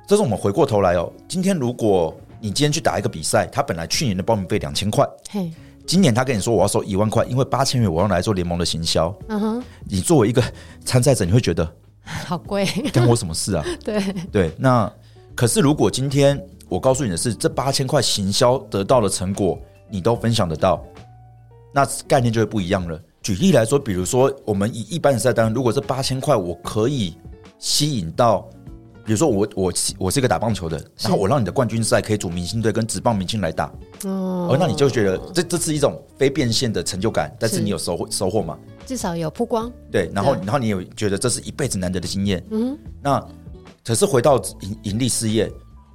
[0.07, 1.11] 这是我们回过头来哦。
[1.27, 5.07] 今天如果你今天去打一个比赛，他本来去年的报名费两千块，
[5.85, 9.13] 今年他跟你说我要收一万块，因为八千元我要来做联盟的行销。
[9.27, 10.41] 嗯哼，你作为一个
[10.85, 11.69] 参赛者，你会觉得
[12.03, 13.65] 好贵，关我什么事啊？
[13.83, 14.91] 对对，那
[15.35, 20.81] 可是如果今天我告诉你的是，这八千块行销得到的成果，你都分享得到，
[21.73, 22.99] 那概念就会不一样了。
[23.23, 27.15] 举例来说，比如说我们以一般的赛单，如果这八千块我可以
[27.57, 28.41] 吸引到，
[29.05, 33.71] 比如说我我我是一个打棒球的，然后我让你的冠军赛可以组明星队跟职棒明星来打，
[34.03, 38.59] 哦，而那你就觉得这这是一种非变现的成就感，但是你有收获收获吗？
[38.85, 43.25] 至少有曝光，对，然后然后你有觉得这是一辈子难得的经验，嗯，那
[43.85, 45.49] 可是回到盈盈利事业，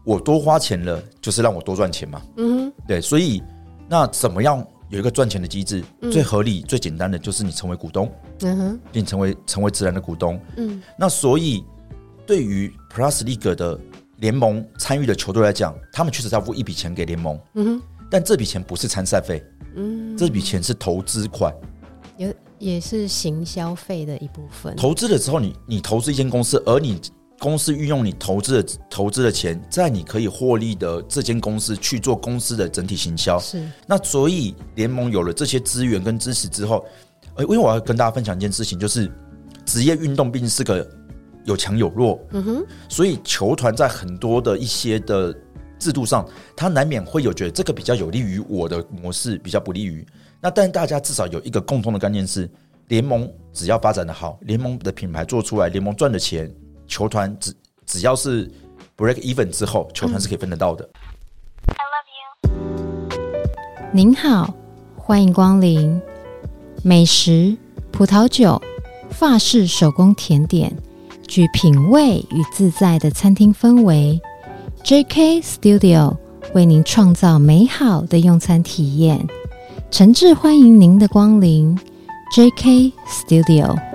[0.06, 3.42] 我多花钱了，就是让我多赚钱嘛，嗯，对，所以
[3.86, 4.66] 那怎么样？
[4.90, 10.82] 有一个赚钱的机制，嗯、最合理、最简单的就是你成为股东，嗯哼，并成为成为自然的股东，嗯。
[10.98, 11.62] 那所以，
[12.26, 13.78] 对于 Plus League 的
[14.16, 17.82] 联盟参与的球队来讲，他们确实要付一笔钱给联盟，嗯哼。
[18.10, 19.44] 但这笔钱不是参赛费，
[19.76, 21.54] 嗯，这笔钱是投资款，
[22.16, 24.74] 也也是行消费的一部分。
[24.76, 26.98] 投资的时候，你你投资一间公司，而你
[27.38, 33.38] 公司运用你投资的投资的钱，在你可以获利的这间公司去做公司的整体行销。
[33.38, 33.62] 是。
[33.86, 36.84] 那所以联盟有了这些资源跟支持之后，
[37.36, 39.10] 呃，因为我要跟大家分享一件事情，就是
[39.64, 40.84] 职业运动毕竟是个
[41.44, 42.20] 有强有弱。
[42.32, 42.66] 嗯哼。
[42.88, 45.32] 所以球团在很多的一些的
[45.78, 50.04] 制度上，他难免会有觉得这个比较有利于我的模式，比较不利于。
[50.40, 52.50] 那但大家至少有一个共通的概念是，
[52.88, 56.52] 联盟只要发展的好，联盟的品牌做出来，联盟赚的钱。
[56.88, 57.54] 球团只
[57.86, 58.50] 只要是
[58.96, 60.88] break even 之后，球团是可以分得到的。
[61.66, 63.90] I love you。
[63.92, 64.52] 您好，
[64.96, 66.00] 欢迎光临。
[66.82, 67.56] 美食、
[67.92, 68.60] 葡萄酒、
[69.10, 70.76] 法式手工甜点，
[71.26, 74.20] 具品味与自在的餐厅氛围。
[74.84, 76.16] JK Studio
[76.54, 79.26] 为您创造美好的用餐体验，
[79.90, 81.78] 诚挚欢迎您的光临。
[82.34, 83.87] JK Studio。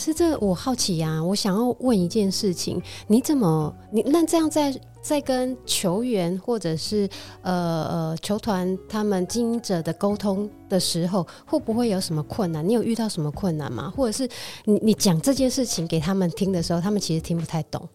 [0.00, 7.06] 是这我好奇呀、我想要问一件事情：你怎么你那这样在在跟球员或者是
[7.42, 12.66] 呃呃球团他们经营者的沟通的时候，会不会有什么困难？
[12.66, 13.92] 你有遇到什么困难吗？
[13.94, 14.26] 或者是
[14.64, 17.86] 你你讲这件事情给他们听的时候，他们其实听不太懂。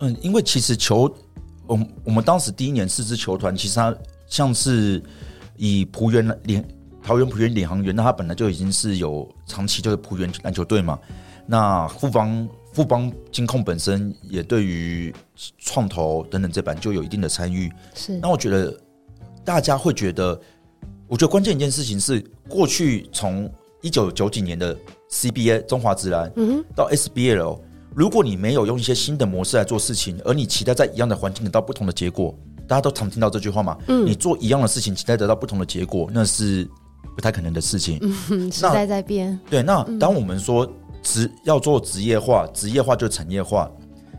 [0.00, 1.02] 嗯，因为其实球，
[1.68, 3.94] 我我们当时第一年四支球团，其实它
[4.26, 5.00] 像是
[5.56, 6.64] 以璞园领
[7.00, 10.98] 桃园璞园领航员，那他本来就已经是有长期就是璞园篮球队嘛。
[11.46, 15.14] 那富邦富邦金控本身也对于
[15.58, 17.70] 创投等等这版就有一定的参与。
[17.94, 18.18] 是。
[18.18, 18.74] 那我觉得
[19.44, 20.40] 大家会觉得，
[21.06, 23.50] 我觉得关键一件事情是，过去从
[23.82, 24.76] 一九九几年的
[25.10, 27.60] CBA 中华职篮，嗯到 SBL，
[27.94, 32.34] 如果你没有用一些新的模式来做事情，而你期待在一样的环境得到不同的结果，
[32.66, 33.76] 大家都常听到这句话嘛？
[33.88, 34.06] 嗯。
[34.06, 36.66] 你做一样的事情，期待得到不同的结果，那是
[37.14, 37.98] 不太可能的事情。
[38.30, 39.38] 嗯，时代在变。
[39.50, 40.66] 对，那当我们说。
[41.04, 43.70] 职要做职业化，职业化就产业化。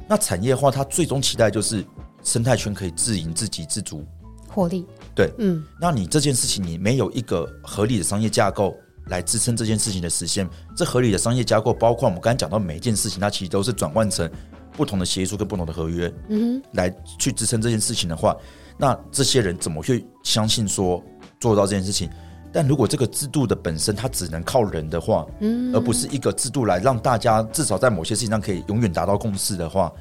[0.07, 1.83] 那产业化，它最终期待就是
[2.23, 4.05] 生态圈可以自营、自给自足、
[4.47, 4.85] 获利。
[5.15, 5.61] 对，嗯。
[5.81, 8.75] 那你这件事情，你没有一个合理的商业架构
[9.07, 10.47] 来支撑这件事情的实现。
[10.77, 14.29] 这合理的商业架构，包括我们刚才讲到每一件事情，它其实都是转换成
[14.73, 18.35] 不同的协议书跟不同的合约，嗯，来去支撑这件事情的话，
[18.77, 21.03] 那这些人怎么去相信说
[21.39, 22.07] 做到这件事情？
[22.55, 29.91] 但如果这个制度的本身它只能靠人的话，嗯，而不是一个制度来让大家至少在某些事情上可以永远达到共识的话，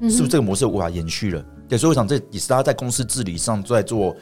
[0.00, 1.46] 是不是这个模式无法延续了？
[1.68, 4.12] 对，所以我想这也是大家在公司治理上，在做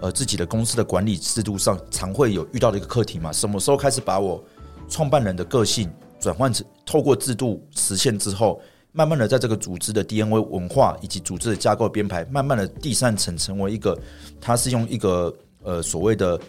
[0.00, 3.30] 呃自己的公司的管理制度上，常会有遇到的一个课题嘛。
[3.30, 4.42] 什么时候开始把我
[4.88, 13.96] 创办人的个性转换成透过制度实现之后，慢慢的在这个组织的 DNA 文化以及组织的架构编排，慢慢的第三层成为一个，
[14.40, 15.32] 它是用一个
[15.62, 16.40] 呃所谓的。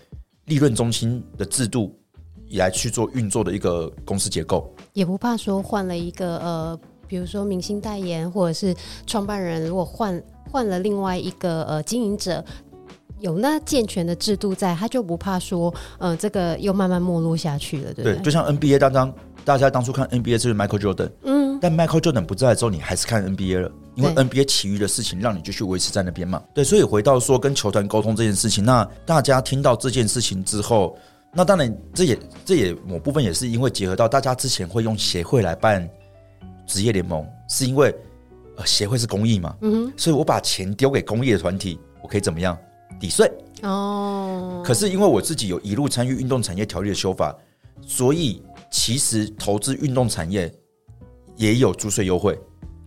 [0.47, 1.97] 利润中心的制度
[2.47, 12.43] 以来去做运作的一个公司结构，也不怕说换了一个呃，比如说明星代言，或者是创办人，如果换换了另外一个呃经营者，
[13.19, 18.15] 有那健全的制度在，他就不怕说呃这个又慢慢没落下去了，对不对？
[18.15, 21.59] 对，就像 NBA 当当大家当初看 NBA 就是 Michael Jordan，嗯。
[21.59, 26.41] 但 Michael Jordan 不在的时候，你还是看 NBA 了，因为 NBA 其余的事情让你继续维持在那边嘛。
[26.53, 30.95] 对，所以回到说跟球团沟通这件事情，那大家听到这件事情之后，
[31.33, 35.89] 那当然这也这也某部分也是因为结合到大家之前会用协会来办
[36.67, 37.93] 职业联盟，是因为
[38.57, 42.55] 呃协会是公益嘛，嗯哼，所以我把钱丢给公益的团体，我可以怎么样
[42.99, 43.27] 抵税
[43.63, 44.61] 哦。
[44.63, 47.35] 可是因为我自己有一路参与运动产业条例的修法，
[47.81, 50.53] 所以其实投资运动产业。
[51.39, 52.35] 也有租税优惠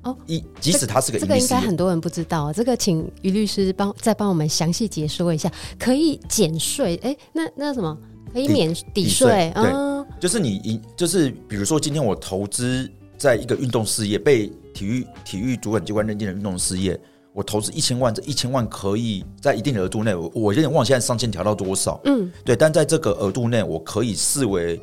[0.02, 7.94] 哦，一即使它是个这，这个应该很多人不知道，这个请于律师帮再帮我们详细解说一下，可以减税哎，那那什么
[8.32, 9.52] 可以免抵税？
[9.54, 16.98] 对，嗯、就是你一就是比如说今天我投资在一个运动事业被体育体育主管机关认定的运动事业，
[17.34, 24.80] 我投资一千万，这一千万可以在一定的额度内，我我有点忘现在上限调到多少，嗯，对，但在这个额度内，我可以视为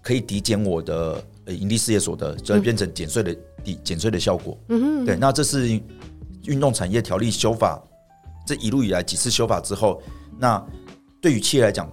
[0.00, 1.22] 可以抵减我的。
[1.46, 4.58] 呃，盈利事业所得就会变成减税的抵减税的效果。
[4.68, 5.68] 嗯哼，对，那这是
[6.46, 7.82] 运动产业条例修法
[8.46, 10.00] 这一路以来几次修法之后，
[10.38, 10.64] 那
[11.20, 11.86] 对于企业来讲，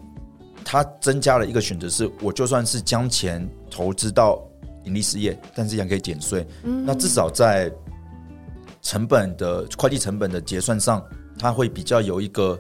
[0.63, 4.41] 它增加了一个选择，是我就算是将钱投资到
[4.85, 6.47] 盈利事业，但是也可以减税。
[6.63, 7.69] 嗯，那至少在
[8.81, 11.05] 成本的会计成本的结算上，
[11.37, 12.57] 它会比较有一个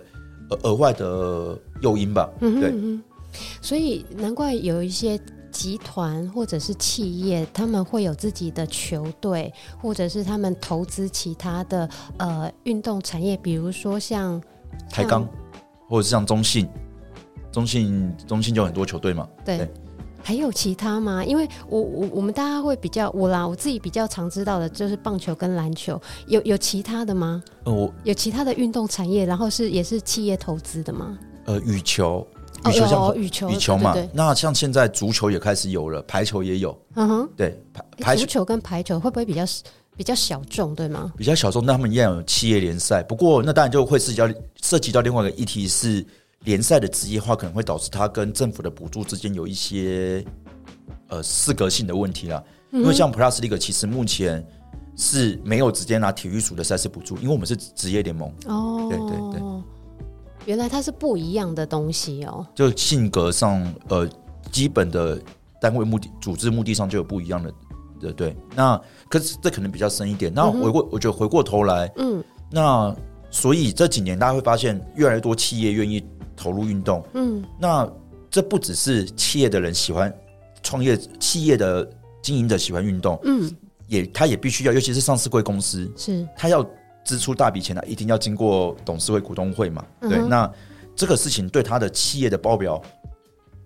[0.63, 2.29] 额外的诱因吧。
[2.41, 2.99] 嗯哼，对，
[3.61, 5.17] 所以难怪有一些。
[5.51, 11.87] 集团或者是企业，他们会有自己的球队，或者是他们投资其他的
[12.17, 14.41] 呃运动产业，比如说像，
[14.89, 15.27] 像台钢，
[15.87, 16.67] 或者是像中信，
[17.51, 19.27] 中信中信就很多球队嘛。
[19.45, 19.69] 对，对
[20.23, 21.23] 还有其他吗？
[21.25, 27.43] 因为我我我们大家会比较我啦，我自己比较常知道的就是棒球跟篮球，有有其他的吗？
[27.65, 31.17] 呃，我有其他的运动产业，然后是也是企业投资的吗？
[31.45, 32.25] 呃，羽球。
[32.69, 36.77] 羽球像羽球，羽球嘛，那像现在足球也开始有了，排球也有。
[36.95, 37.59] 嗯哼，对，
[37.99, 39.43] 排足球跟排球会不会比较
[39.95, 41.11] 比较小众，对吗？
[41.17, 43.01] 比较小众，那他们一样有企业联赛。
[43.01, 44.29] 不过那当然就会涉及到
[44.61, 46.05] 涉及到另外一个议题是
[46.43, 50.23] 联赛的职业化，可能会导致它跟政府的补助之间有一些
[51.07, 52.43] 呃适格性的问题啦。
[52.71, 54.45] 因为像 Plus League 其实目前
[54.95, 58.31] 是没有直接拿体育署的赛事补助，因为我们是职业联盟。
[58.45, 59.41] 哦，对对对。
[60.45, 64.09] 原来它是不一样的东西哦，就性格上，呃，
[64.51, 65.21] 基本的
[65.61, 67.53] 单位目的、组织目的上就有不一样的，
[67.99, 68.35] 对对。
[68.55, 70.33] 那可是这可能比较深一点。
[70.33, 72.95] 那回过，嗯、我觉得回过头来，嗯，那
[73.29, 76.03] 所以这几年大家会发现，越来越多企业愿意
[76.35, 77.87] 投入运动，嗯，那
[78.29, 80.11] 这不只是企业的人喜欢
[80.63, 81.87] 创业，企业的
[82.23, 83.55] 经营者喜欢运动，嗯，
[83.87, 86.27] 也他也必须要，尤其是上市贵公司，是。
[86.35, 86.65] 他要。
[87.03, 89.85] 支出大笔钱呢，一定要经过董事会、股东会嘛？
[90.01, 90.51] 对，嗯、那
[90.95, 92.81] 这个事情对他的企业的报表，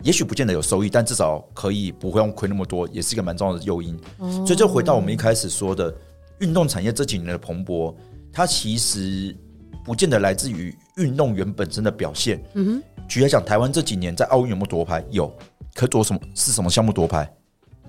[0.02, 3.98] 也许不见得有收益，但至少可以不会用亏那么多，也是一个蛮重要的诱因。
[4.18, 5.94] 哦、所以，就回到我们一开始说的，
[6.40, 7.94] 运动产业这几年的蓬勃，
[8.32, 9.36] 它其实
[9.84, 12.42] 不见得来自于运动员本身的表现。
[12.54, 15.04] 嗯哼，举例来讲，台湾这几年在奥运有没有夺牌？
[15.10, 15.32] 有，
[15.74, 16.20] 可夺什么？
[16.34, 17.30] 是什么项目夺牌？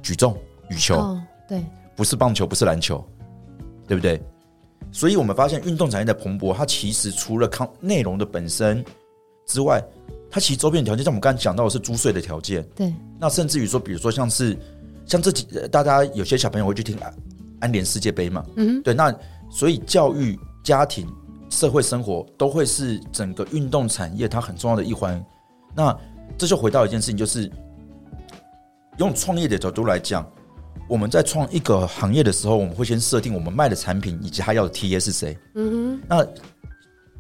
[0.02, 0.38] 举重、
[0.70, 0.96] 羽球？
[0.96, 1.64] 哦、对，
[1.96, 3.04] 不是棒球，不是篮球，
[3.88, 4.22] 对不对？
[4.92, 8.84] 所以我们发现运动产业的蓬勃，它其实除了康内容的本身
[9.46, 9.84] 之外，
[10.32, 12.64] 它其实周边条件，像我们刚才讲到的是租税的条件。
[12.76, 12.92] 对。
[13.20, 14.58] 那甚至于说，比如说像是
[15.06, 17.14] 像这几大家有些小朋友会去听安
[17.60, 18.44] 安联世界杯嘛？
[18.56, 18.82] 嗯。
[18.82, 18.94] 对。
[18.94, 19.14] 那
[19.50, 21.08] 所以教育、家庭、
[21.50, 25.24] 社会生活都会是整个运动产业它很重要的一环。
[25.76, 25.96] 那
[26.38, 27.52] 这就回到一件事情，就是
[28.98, 30.28] 用创业的角度来讲。
[30.88, 35.38] 我们在创一个行业的时候，我们会先设定我们卖的产品以及他要的 TA 是谁。
[35.56, 36.28] 嗯哼，那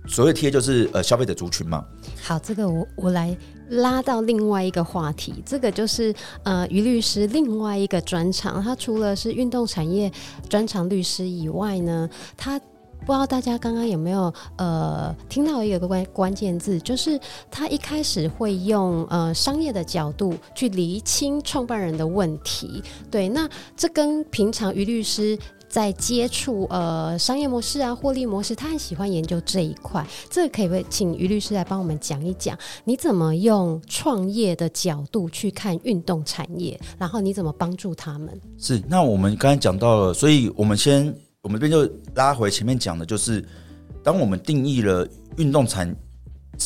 [0.08, 1.84] 所谓 TA 就是呃消费者族群嘛。
[2.22, 3.36] 好，这个我我来
[3.70, 10.12] 拉到另外一个话题，这个就是呃于律师另外一个专长，他除了是运动产业
[10.49, 12.60] 专长律师以外呢，他。
[13.05, 17.17] 不知道大家刚刚有没有呃听到一个关关键字，就是
[17.49, 22.83] 他一开始会用呃商业的角度去厘清创办人的问题。
[23.09, 25.39] 对，那这跟平常于律师
[25.69, 30.05] 在接触呃商业模式啊、获利模式，他很喜欢研究这一块。
[30.29, 38.37] 这个可以不请于律师来帮我们讲一讲，你怎么用创业的角度去看运动产业，然后你怎么帮助他们？
[38.57, 41.15] 是，那我们刚才讲到了，所以我们先。
[41.47, 43.41] 我们这边就拉回前面讲的，就是
[44.03, 45.87] 当我们定义了运动产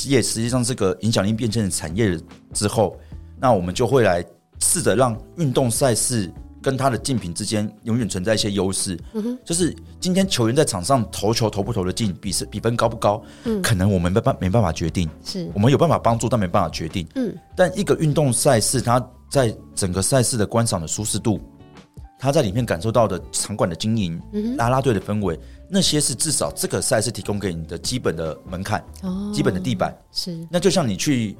[0.07, 2.19] 业实际上是个影响力变现的产业
[2.51, 2.97] 之后，
[3.39, 4.25] 那我们就会来
[4.59, 8.99] 试着让运动赛事跟它的竞品之间永远存在一些优势。
[9.45, 17.07] 就是今天球员在场上投球投不投得进，比是比分高不高，嗯，可能我们没办没办法决定，是我们有办法帮助，但没办法决定。
[17.13, 21.39] 嗯，但一个运动赛事，它在整个赛事的观赏的舒适度。
[22.21, 24.21] 他在里面感受到的场馆的经营、
[24.55, 29.91] 啦啦队的氛围，那些是至少这个赛事提供给你的基本的门槛、哦、基本的地板。
[30.11, 31.35] 是，那就像你去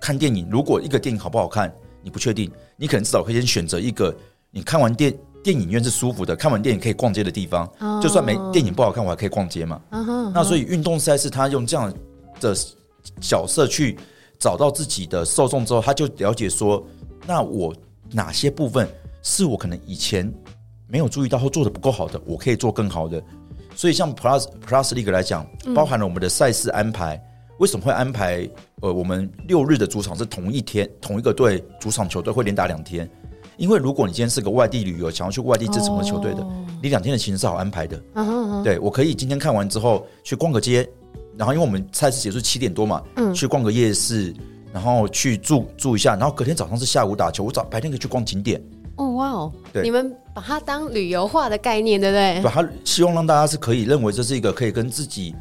[0.00, 4.12] 看电影，如果一个电影好不好看，你不确定，你可能至少可以先选择一个
[4.50, 7.64] 你看完电电影院是舒服的，看完电影可以逛街的地方。
[7.78, 9.80] 哦、就算没电影不好看，我还可以逛街嘛。
[10.34, 11.94] 那所以运动赛事，他用这样
[12.40, 12.52] 的
[13.20, 13.96] 角色去
[14.40, 16.84] 找到自己的受众之后，他就了解说，
[17.28, 17.72] 那我
[18.10, 18.88] 哪些部分。
[19.22, 20.32] 是我可能以前
[20.86, 23.22] 没有注意到或做的不够好的，我可以做更好的。
[23.76, 27.16] 所以像 Plus Plus League 来讲，包含了我们的赛事安排。
[27.16, 27.22] 嗯、
[27.58, 28.48] 为什么会安排？
[28.82, 33.08] 呃，我们六日的主场是同一天，同一个队主场球队会连打两天。
[33.56, 37.96] 因为如果你今天是个外地旅游，想要去外地支持我们球队的，哦、你两天的行程是好安排的。
[38.14, 40.88] 嗯嗯嗯、对，我可以今天看完之后去逛个街，
[41.36, 44.34] 然后因为我们赛事结束七点多嘛，嗯，去逛个夜市，
[44.72, 48.62] 然后去住住一下，然后隔天早上是下午打球，我早白天可以去逛景点。
[49.00, 49.52] 哦，哇哦！
[49.72, 52.42] 对，你们把它当旅游化的概念，对不对？
[52.42, 55.34] 把它希望让大家是可以认为这是一个可以跟自己。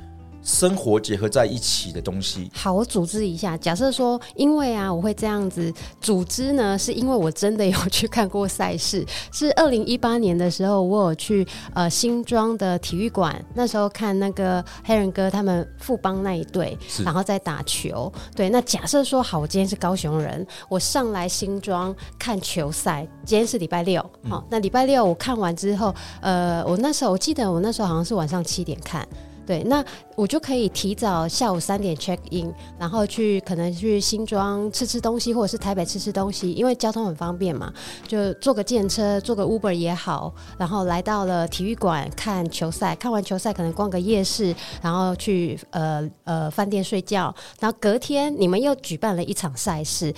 [0.43, 2.49] 生活结合在一起的东西。
[2.53, 3.57] 好，我组织一下。
[3.57, 9.05] 假设说，因为啊，我会这样子组织呢，是因为我真的有去看过赛事。
[9.31, 18.11] 是二零一八年的时候，我有去呃新庄的体育馆，那时候看那个黑人哥他们富邦那一队，然后在打球。
[18.35, 23.07] 对，那假设说，好，我今天是高雄人，我上来新庄看球赛。
[23.25, 29.07] 今天是礼拜六，好，嗯、那礼拜六我看完之后，呃，我那时候我记得我那时候好像是晚上七点看。
[29.49, 29.83] 对，那
[30.15, 37.73] 我就可以提早下午三点 check in，然后去可能去新庄吃吃东西，或者是台北吃吃东西，因为交通很方便嘛，
[38.07, 50.13] 就坐个电车，坐个 Uber 也好，然后来到了体育馆看球赛，看完球赛可能逛个夜市，然后去呃呃饭店睡觉，然后隔天你们又举办了一场赛事。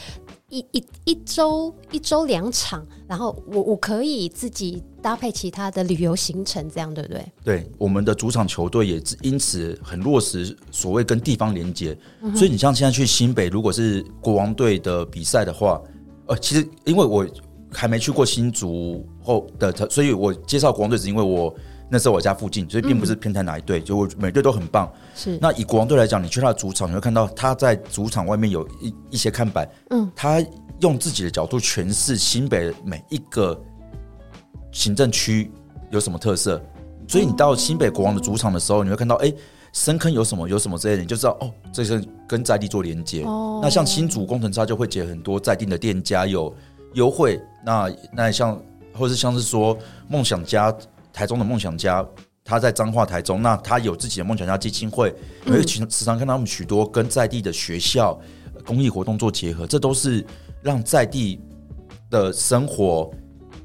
[0.52, 7.26] 一一一周一周两场，然后我我可以自己搭配其他的旅游行程，这样对不对？
[7.44, 15.82] 对，我们的主场球队也因此很落实所谓跟地方连接，嗯、所以你像现在去新北，如果是国王队的比赛的话，
[16.28, 17.26] 呃，其实因为我
[17.72, 21.52] 还没去过新竹后的，所以我介绍国王队是因为我。
[21.94, 24.90] 那是我家附近，所以并不是偏袒哪一队，嗯、就我每队都很棒。
[25.14, 30.42] 是那以国王队来讲，你去他的主场，你会看到他在主场外面有一一些看板，嗯，他
[30.80, 33.62] 用自己的角度诠释新北每一个
[34.72, 35.52] 行政区
[35.90, 36.64] 有什么特色。
[37.10, 39.36] 所以你到新北国王的主场的时候，你会看到，哎、欸，
[39.74, 43.24] 深坑有什么有什么之类的，你就知道哦，这是跟在地做连接。
[43.26, 46.56] 哦，那像新竹工程差就会结很多在地的店家有
[46.94, 47.38] 优惠。
[47.66, 48.58] 那那像
[48.94, 49.78] 或是像是说
[50.08, 50.74] 梦想家。
[51.14, 52.06] 台中的梦想家，
[52.44, 55.14] 他在彰化台中，那他有自己的梦想家基金会，
[55.46, 58.20] 因为时常看到他们许多跟在地的学校
[58.66, 60.26] 公益活动做结合，这都是
[60.62, 61.40] 让在地
[62.10, 63.12] 的生活、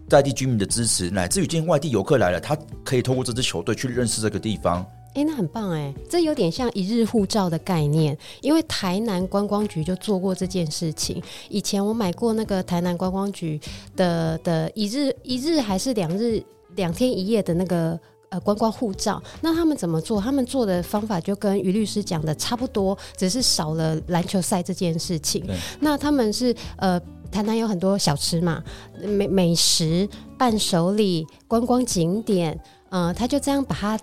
[0.08, 4.84] 在地居民的支持，乃至于今天外地游客来了，他可以透过这支球队去认识这个地方。
[5.14, 11.22] 哎、欸，那很棒哎，这有点像一日护照的概念，因为台南观光局就做过这件事情。
[11.48, 13.58] 以前我买过那个台南观光局
[13.96, 16.44] 的的一日一日还是两日。
[16.76, 17.98] 两天一夜的那个
[18.28, 20.20] 呃观光护照，那他们怎么做？
[20.20, 25.44] 他们做的方法就跟于律师讲的差不多，只是少了篮球赛这件事情。
[25.80, 27.00] 那他们是呃，
[27.30, 28.62] 台南有很多小吃嘛，
[29.02, 30.08] 美美食、
[30.38, 32.58] 伴手礼、观光景点，
[32.90, 33.98] 呃，他就这样把它。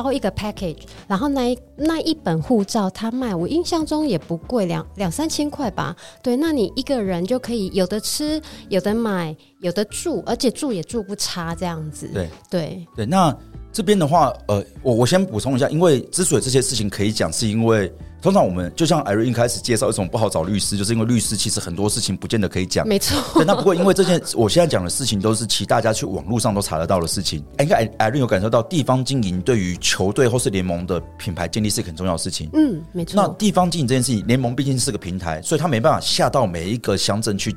[0.00, 5.96] 包一个 package，然后那一那一本护照他卖，我印象中也不贵，两两三千块吧。
[6.22, 12.08] 对，那你一个人就可以有的吃，有的买，有的住，而且住也住不差，这样子。
[12.14, 13.36] 对对对，那
[13.72, 17.92] 这边的话，呃，我我先补充一下，因为之所以这些事情可以讲，是因为。
[18.20, 22.84] 通常我们就像 Irene 一开始介绍，一种不好找律师，就是因为律师其实很多事情不见得可以讲。
[22.88, 23.16] 没错。
[23.34, 27.44] 对，那不过因为这件我现在讲的事情都是其大家去网络上都查得到的事情。
[27.60, 32.50] 应该艾艾瑞有感受到地方经营对于球队或是联盟的品牌建立是很重要的事情。
[32.54, 33.22] 嗯，没错。
[33.22, 37.54] 那地方经营这件事情，联盟毕竟是个平台，所以他没办法下到每一个乡镇去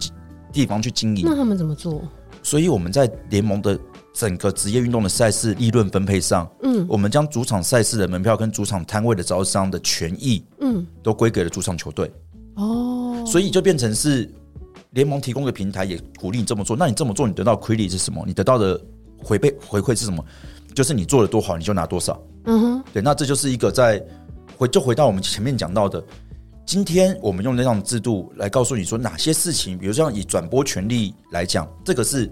[0.53, 1.23] 地方去经营。
[1.25, 2.03] 那他们怎么做？
[2.43, 3.79] 所以我们在联盟的。
[4.13, 12.11] 整个职业运动的赛事利润分配上，嗯，我们将主场赛事的门票跟主场摊位的招商的权益，嗯，都归给了主场球队。
[12.55, 14.29] 哦，所以就变成是
[14.89, 16.75] 联盟提供的平台，也鼓励你这么做。
[16.75, 18.21] 那你这么做，你得到 credit 是什么？
[18.27, 18.79] 你得到的
[19.17, 20.23] 回馈回馈是什么？
[20.75, 22.21] 就是你做的多好，你就拿多少。
[22.45, 24.03] 嗯哼，对，那这就是一个在
[24.57, 26.03] 回就回到我们前面讲到的，
[26.65, 32.29] 今天我们用那样制度来告诉你说哪些事情，比如像以转播权利来讲，这个是。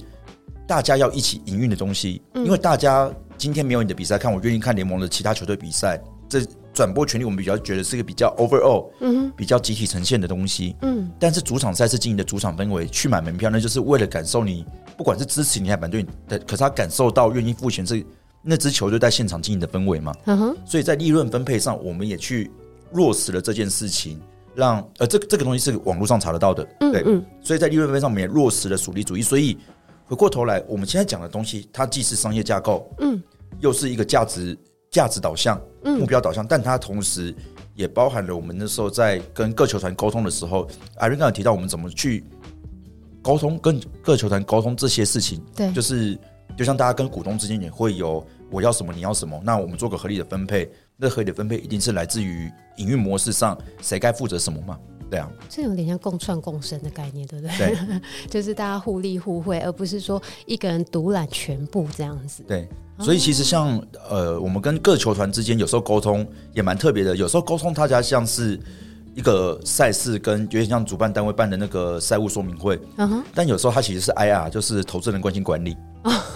[0.69, 5.99] 大家要一起营运的东西，因为大家今天没有你的比赛看，我愿意看联盟的其他球队比赛。
[6.29, 11.09] 这转播权利我们比较觉得是一个比较 overall，嗯，比较集体呈现的东西，嗯。
[11.19, 14.63] 但是主场赛事经营的主场氛围，去买门票，那就是为了感受你，
[14.95, 18.05] 不管是支持你还是反对你的，可是他感受到愿意付钱是
[18.43, 20.57] 那支球队在现场经营的氛围嘛，嗯哼。
[20.63, 22.51] 所以在利润分配上，我们也去
[22.91, 24.21] 落实了这件事情，
[24.53, 27.25] 让呃这个这个东西是网络上查得到的，对，嗯。
[27.41, 29.57] 所以在利润分配上，我们也落实了属地主义，所以。
[30.09, 33.21] 回过头来，我们现在讲的东西，它既是商业架构，嗯，
[33.59, 34.57] 又是一个价值
[34.89, 37.31] 价值导向、目标导向，但它同时
[37.75, 42.23] 也包含了我们那时候在跟各球团沟通的时候，Irene 刚才提到我们怎么去
[43.21, 46.17] 沟通，跟各球团沟通这些事情，对，就是
[46.57, 54.79] 就像大家跟股东之间也会有我要什么你要什么，那我们做个合理的分配，那合理的分配一定是来自于营运模式上谁该负责什么嘛。
[55.09, 57.57] 对啊，这有点像共创共生的概念，对不对？
[57.57, 57.77] 对，
[58.29, 62.43] 就是大家互利互惠，而不是说一个人独揽全部这样子。
[62.47, 68.59] 对，所以其实像、哦、呃，我们跟各球团之间有时候沟通也蛮特别的，有时候沟通大家像是
[69.15, 72.79] 一个赛事，跟有点像主办单位办的那个赛务说明会。
[73.33, 75.75] 但有时候它其实是 IR，就是投资人关心管理。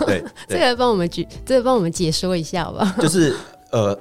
[0.07, 2.95] 对，这个帮我们举，这个帮我们解说一下吧。
[2.99, 3.35] 就是
[3.71, 3.95] 呃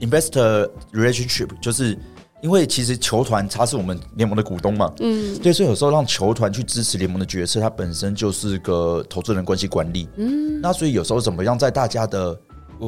[0.00, 1.96] ，investor relationship，就是。
[2.40, 12.38] 因为其实球团它是我们联盟的股东嘛，嗯，对，所以有时候让球团去支持联盟的决策，它本身就是个投资人关系管理，嗯，那所以有时候怎么样在大家的，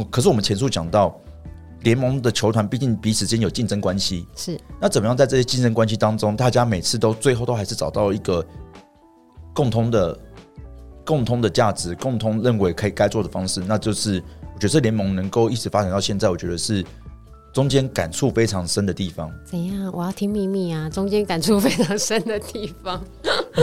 [0.09, 1.19] 可是我们前述讲到
[1.83, 8.47] 联盟的球团毕竟彼此间有竞争关系，是，那怎么样在这些竞争关系当中，大家每次都最后都还是找到一个
[9.53, 10.17] 共通的、
[11.05, 14.23] 共通的价值，共通认为可以该做的方式，那就是
[14.55, 16.85] 我觉得这联盟能够一直发展到现在，我觉得是。
[17.53, 19.31] 中间感触非常深的地方。
[19.45, 19.93] 怎样？
[19.93, 20.89] 我要听秘密啊！
[20.89, 23.03] 中间感触非常深的地方。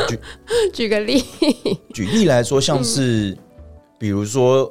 [0.09, 0.19] 举
[0.73, 1.23] 举个例，
[1.93, 3.37] 举例来说，像是、嗯、
[3.97, 4.69] 比如说，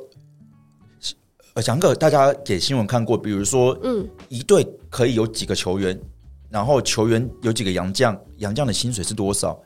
[1.55, 5.99] 呃，讲个大家给新闻看过，比如说，嗯，一队可以有几个球员，
[6.51, 9.59] 然后球员有几个洋将，洋将的薪水是多少？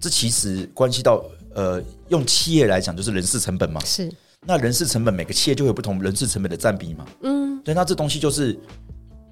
[0.00, 3.80] 这其实关系到，呃，用企业来讲，就是人事成本嘛。
[3.84, 4.12] 是。
[4.48, 7.06] 那人事成本，每个企业就会有不同人事成本的占比嘛。
[7.22, 7.60] 嗯。
[7.62, 8.56] 对，那这东西就是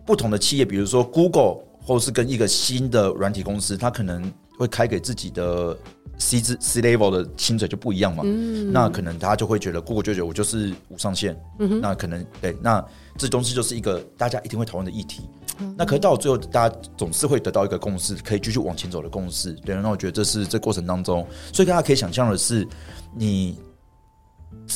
[0.06, 4.32] 不同的企业，比如说 Google，或是跟一个新的软体公司，它可能。
[4.56, 5.76] 会开给自己的
[6.16, 12.80] C 字 C level 的薪水就不一样嘛，嗯，那可能他就会觉得 Google 就觉得我就是无上限，嗯，那可能对，那
[13.18, 15.22] 这东西就是一个大家一定会讨论的议题，
[15.58, 22.64] 嗯，那可是到最后大家总是会得到一个共识，可以继续往前走的共识，对，那我觉得这是这过程当中，所以大家可以想象的是，
[23.12, 23.58] 你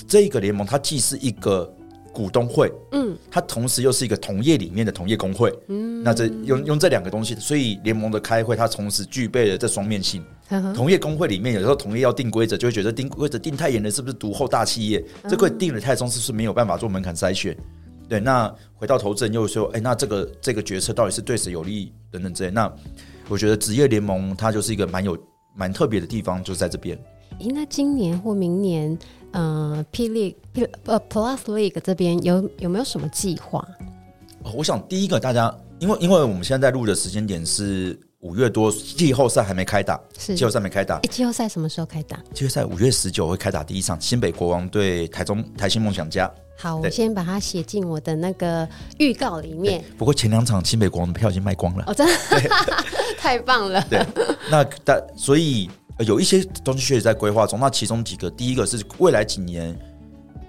[0.09, 1.73] 这个联盟它既是一个。
[2.19, 10.21] 股东会，嗯，它同时又是一个同业里面的同业工会，嗯，那这用用这两个东西，所以联盟的开会，它同时具备了这双面性。
[10.49, 14.99] 呵呵同业工会里面，有时候同业要定规则，就会觉得定规则定太严了，是不是独后大企业？
[15.23, 17.57] 嗯、这个定的太松，是不是没有办法做门槛筛选？
[18.09, 22.51] 对，那回到投资人又说，哎、欸，那这个这个决策到底是对谁有利等等之类。
[22.51, 22.69] 那
[23.29, 25.17] 我觉得职业联盟它就是一个蛮有
[25.55, 26.99] 蛮特别的地方，就是在这边。
[27.39, 28.99] 诶，那今年或明年？
[29.33, 33.67] 呃，P League 呃 Plus League 这边有有没有什么计划？
[34.55, 40.99] 我想第一个大家，因为因为我们现在在录的时间点是五月多，季后赛还没开打，是季后赛没开打。
[41.01, 42.19] 季后赛什么时候开打？
[42.33, 46.33] 季后赛五月十九会开打第一场，新北国王对台中台新梦想家。
[46.57, 48.67] 好，我先把它写进我的那个
[48.99, 49.85] 预告里面。
[49.97, 52.15] 不过前两场新北国王的票已经卖光了，哦，真的，
[53.19, 53.81] 太棒了。
[53.91, 54.05] 对，
[54.51, 55.69] 那但所以。
[56.07, 59.77] 有一些东西确实在规划中，那其中几个，第一个是未来几年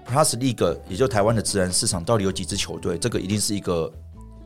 [0.06, 3.92] Plus League，也就台湾的自然市场到底有几支球队，这个一定是一个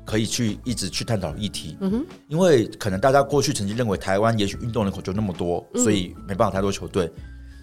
[0.06, 1.76] 可以去一直去探讨的议题。
[1.80, 7.10] 嗯哼，因为可能大家过去曾经认为台湾也许运动人口就那么多，所以没办法太多球队。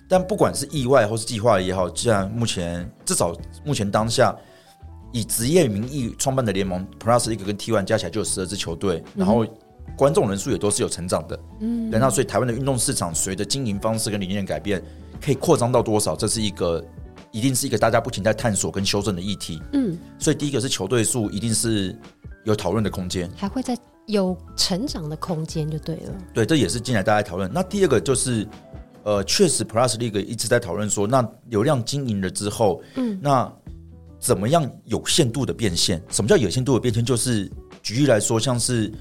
[0.07, 3.35] 但不管是意外或是计划也好，既然目前至少
[3.65, 4.35] 目前当下
[5.11, 9.43] 以职业名义创办的联盟 Plus League 跟 T1 加起来就有十二支球队，然后。
[9.97, 14.81] 观众人数也都是有成长的，嗯，那所以台湾的运动市场随着经营方式跟理念改变，
[15.23, 16.15] 可以扩张到多少？
[16.15, 16.83] 这是一个
[17.31, 21.95] 一定是一个大家不停在探索跟修正的议题，嗯，所以第一个是球队数一定是
[22.45, 23.77] 有讨论的空间，还会在
[24.07, 27.51] 有成长的空间就对了，对，这也是进来大家讨论。
[27.53, 28.47] 那第二个就是，
[29.03, 33.53] 呃，确实 Plus League 一直在讨论说，那流量经营了之后，嗯，那
[34.19, 36.01] 怎么样有限度的变现？
[36.09, 37.05] 什么叫有限度的变现？
[37.05, 37.51] 就是
[37.83, 38.91] 举例来说，像是。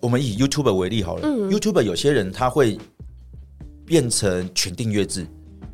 [0.00, 2.78] 我们以 YouTube 为例好了，嗯，YouTube 有些人他会
[3.84, 5.26] 变成全订阅制，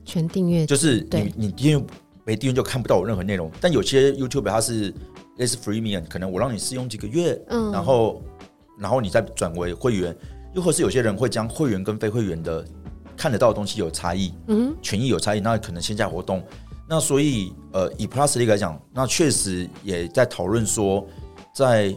[0.04, 1.86] 全订阅就是你你订阅
[2.24, 3.50] 没订阅就看不到我任何内容。
[3.60, 4.94] 但有些 YouTube 它是
[5.36, 8.22] 类似 Freemium，可能我让你试用几个月，嗯，然后
[8.78, 10.16] 然后你再转为会员，
[10.54, 12.64] 又或是有些人会将会员跟非会员的
[13.16, 16.42] 看得到的东西有差异，嗯，权益有差异，那可能线下活动。
[16.88, 21.06] 那所以呃，以 Plus League 来讲，那确实也在讨论说，
[21.52, 21.94] 在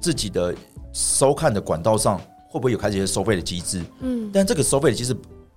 [0.00, 0.54] 自己的。
[0.94, 2.18] 收看的管道上
[2.48, 3.82] 会不会有开始一些收费的机制？
[4.00, 5.14] 嗯，但这个收费的机制，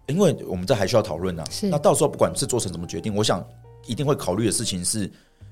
[0.07, 1.45] 因为我们这还需要讨论呢。
[1.49, 3.45] 是，那到时候不管是做成怎么决定，我想
[3.85, 5.09] 一定会考虑的事情是，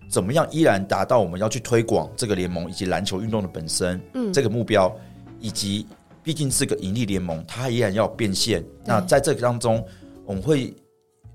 [0.09, 4.93] 怎么样依然达到我们要去推广这个联盟以及篮球运动的本身，嗯，这个目标，
[5.39, 5.85] 以及
[6.23, 8.65] 毕竟是个盈利联盟，它依然要变现。
[8.83, 9.85] 那在这个当中，
[10.25, 10.73] 我们会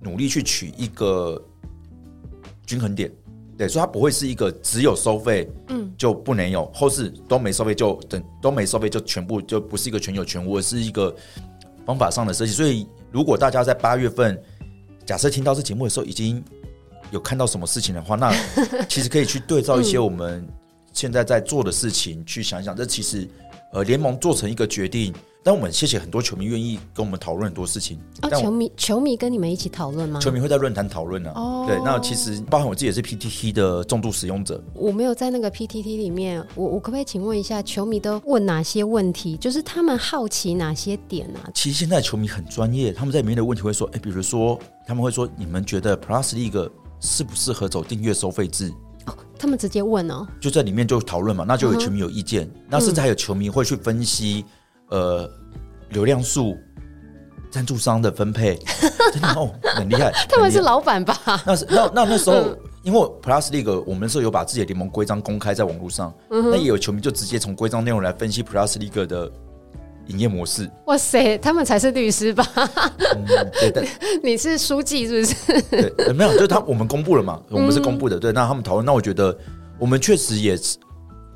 [0.01, 1.41] 努力去取一个
[2.67, 3.09] 均衡点。
[3.61, 11.15] 对，所以它不会是一个只有收费，嗯，就不能有，或是都没收费就等都没收费就全部就不是一个全有全无，而是一个
[11.85, 12.53] 方法上的设计。
[12.53, 14.43] 所以，如果大家在八月份
[15.05, 16.43] 假设听到这节目的时候已经
[17.11, 18.33] 有看到什么事情的话，那
[18.89, 20.43] 其实可以去对照一些我们
[20.95, 23.29] 现在在做的事情，去想一想，这其实
[23.75, 25.13] 呃联盟做成一个决定。
[25.43, 27.99] 但我们谢谢很多球迷愿意跟我们讨论很多事情。
[28.21, 30.21] 哦，球迷球迷跟你们一起讨论吗？
[30.21, 31.33] 球迷会在论坛讨论呢。
[31.35, 34.63] 哦，对，那其实包含我自己也是 PTT 的重度使用者。
[34.75, 39.35] 我没有在那个 PTT 里面，我我可不可以请问一下，球迷都问哪些问题？
[39.39, 41.49] 就是他们好奇哪些点啊？
[41.55, 46.71] 其实现在球迷很专业，他们在里面的问题会说，哎，比如说他们会说，你们觉得 Plus League
[47.01, 48.71] 适不适合走订阅收费制？
[49.07, 54.45] 哦，他们直接问哦，就在里面就讨论嘛，那就有球迷有意见，嗯、那甚至还有球迷会去分析。
[54.91, 55.31] 呃，
[55.91, 56.57] 流量数、
[57.51, 58.59] 赞助商的分配，
[59.13, 60.13] 真的哦，很厉害。
[60.29, 61.17] 他们是老板吧？
[61.47, 69.31] 那是那那那时候，嗯、因为 Plus League 我们那时候有把自己的联盟规章公开在网络上，嗯、那也有球迷就直接从规章内容来分析 Plus League 的
[70.09, 70.69] 营业模式。
[70.87, 72.45] 哇塞，他们才是律师吧？
[73.15, 73.85] 嗯、对的，
[74.25, 75.63] 你是书记是不是？
[75.93, 78.17] 对，没有，就是他我们公布了嘛，我们是公布的。
[78.17, 79.37] 嗯、对，那他们讨论，那我觉得
[79.79, 80.77] 我们确实也是。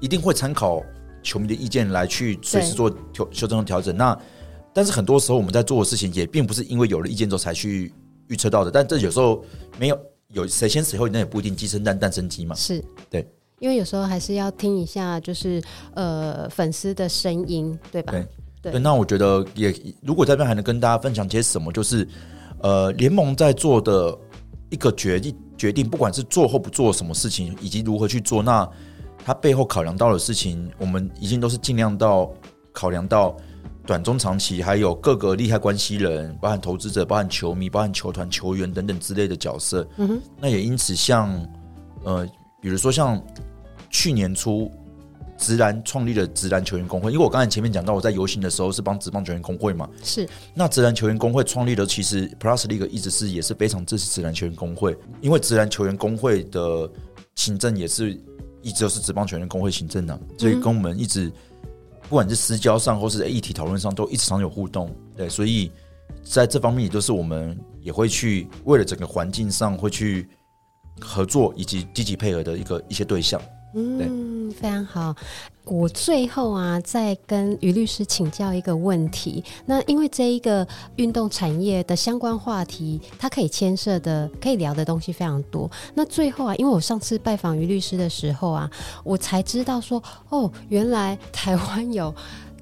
[0.01, 0.83] 一定会参考
[1.25, 3.97] 球迷的意见来去随时做调修正和调整。
[3.97, 4.17] 那
[4.73, 7.93] 但是很多时候我们在做的事情也并不是因为有了意见之后才去
[8.29, 9.45] 预测到的，但这有时候
[9.79, 9.99] 没有
[10.29, 12.55] 有谁先谁后，那也不一定鸡生蛋蛋生鸡嘛。
[12.55, 13.27] 是对，
[13.61, 15.63] 因为有时候还是要听一下，就是
[15.95, 18.13] 呃粉丝的声音，对吧？
[18.61, 18.79] 对。
[18.79, 22.07] 那我觉得也如果这边还能跟大家分享些什么，就是
[22.61, 24.19] 呃联盟在做的
[24.71, 28.69] 一个决定决定，不管是做或不做什么事情，以及如何去做，那
[29.25, 32.31] 他背后考量到的事情，我们已经都是尽量到
[32.73, 33.37] 考量到。
[33.87, 39.87] 短中长期，还有各个利害关系人，包含投资者、包含球迷、包含球团、球员等等之类的角色。
[39.99, 41.49] 嗯哼，那也因此像，像
[42.03, 42.27] 呃，
[42.63, 43.23] 比如说像
[43.91, 44.71] 去年初，
[45.37, 49.87] 直篮创立了直篮球员工会，因为我刚才前面讲到，我在游行的时候是帮职棒球员工会嘛。
[50.03, 50.27] 是。
[50.55, 56.91] 那直篮球员工会创立的，其实 Plus League 一直是也是非常支持直篮球员工会，因为直篮球员工会的
[57.35, 58.19] 行政也是
[58.65, 61.31] 一直都是职棒球员工会行政的，所以跟我们一直。
[62.07, 64.95] 不管是私交上或是议题讨论上，都一直常有互动。
[65.17, 65.73] 对，所以
[66.23, 70.29] 在这方面，也就是我们也会去为了整个环境上会去
[71.01, 73.41] 合作以及积极配合的一个一些对象。
[73.75, 73.99] 嗯，
[74.55, 75.15] 非常好。
[75.65, 79.43] 我最后啊，再跟于律师请教一个问题。
[79.65, 85.71] 那因为这一个运动产业的相关话题，它可以牵涉的、可以聊的东西非常多。
[85.95, 88.71] 那最后啊，因为我上次拜访于律师的时候啊，
[89.03, 92.15] 我才知道说，哦，原来台湾有。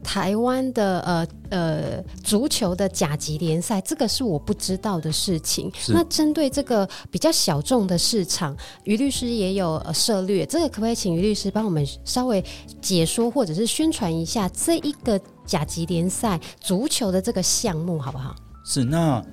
[0.02, 5.70] 台湾的呃呃足球的甲级联赛，这个是我不知道的事情。
[5.88, 12.44] 那针对这个比较小众的市场，于律师也有呃涉略，这个可不可以请于律师帮我们稍微
[12.80, 18.34] 解说或者是宣传一下这一个甲级联赛足球的这个项目，好不好？
[18.64, 19.24] 是那。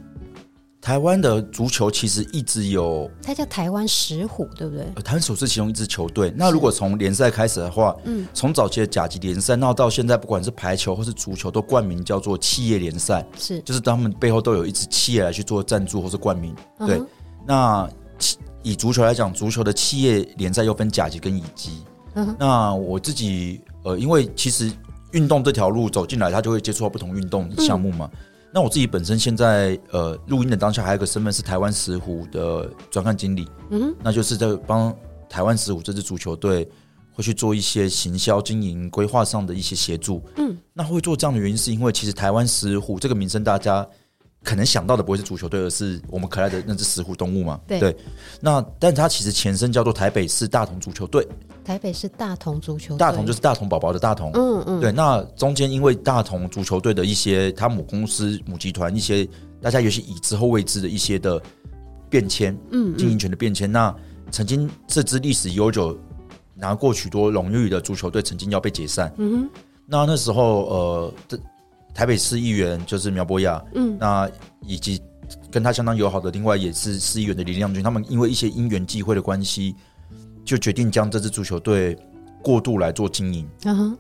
[0.82, 4.86] 台湾的足球其实一直有，它叫台湾石虎，对不对？
[5.04, 6.34] 台湾石虎是其中一支球队。
[6.36, 16.56] 那如果从联赛开始的话，嗯，从早期的甲级联赛，那到现在，不管是排球或是足球，都冠名叫做企业联赛，是，就是他们背后都有一支企业来去做赞助或是冠名。
[16.88, 17.08] 对，嗯、
[17.46, 17.90] 那
[18.64, 21.84] 以足球来讲，足球的企业联赛又分甲级跟乙级。
[22.14, 24.72] 嗯，那我自己呃，因为其实
[25.12, 28.10] 运动这条路走进来，他就会接触到不同运动项目嘛。
[28.14, 28.20] 嗯
[28.54, 34.96] 那我自己本身现在呃录音的当下还有一个身份是台湾石虎的专案经理，嗯，那就是在帮
[35.30, 36.68] 台湾石虎这支足球队
[37.14, 43.88] 会去做一些行销、经营、规划上的一些协助，嗯，那会做这样的原因是因为其实台湾石虎这个名声大家。
[44.50, 47.60] 可能想到的不会是足球队，而是我们可爱的那只石虎动物嘛？
[47.68, 47.80] 对。
[47.80, 47.96] 对，
[48.42, 51.24] 那但它其实前身叫做台北市大同足球队。
[51.64, 54.32] 台北市大同足球队，大同就是大同宝宝的大同。
[54.34, 54.82] 嗯嗯。
[54.82, 59.24] 对，那中间因为大同足球队的一些他母公司、母集团一些
[59.62, 61.40] 大家有些已知或未知的一些的
[62.10, 63.72] 变迁，嗯，经营权的变迁。
[63.72, 63.96] 那
[64.32, 65.96] 曾经这支历史悠久、
[66.56, 69.14] 拿过许多荣誉的足球队，曾经要被解散。
[69.18, 69.50] 嗯哼。
[69.86, 71.40] 那那时候，呃，这。
[71.94, 74.30] 台北市议员就是苗博雅，嗯，那
[74.62, 75.02] 以及
[75.52, 79.76] 跟他相当友好的另外也是市议员的林亮君，他们因为一些因缘际会的关系，
[80.46, 81.98] 就决定将这支足球队
[82.42, 83.48] 过度来做经营，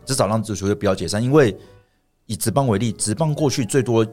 [0.05, 1.21] 至少让足球队不要解散。
[1.21, 1.55] 因为
[2.25, 4.05] 以职棒为例，职棒过去最多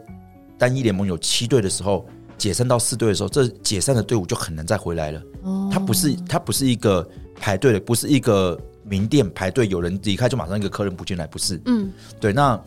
[0.59, 2.05] 单一联盟有七队的时候，
[2.37, 5.23] 解散到四队的时候，这解散的队伍就很难再回来了。
[5.43, 7.09] 哦，它不是它不是一个
[7.39, 11.61] 排队的，不是一个名店排队，有人离开就马上一个客人不进来，不是。
[11.67, 12.61] 嗯，对，那。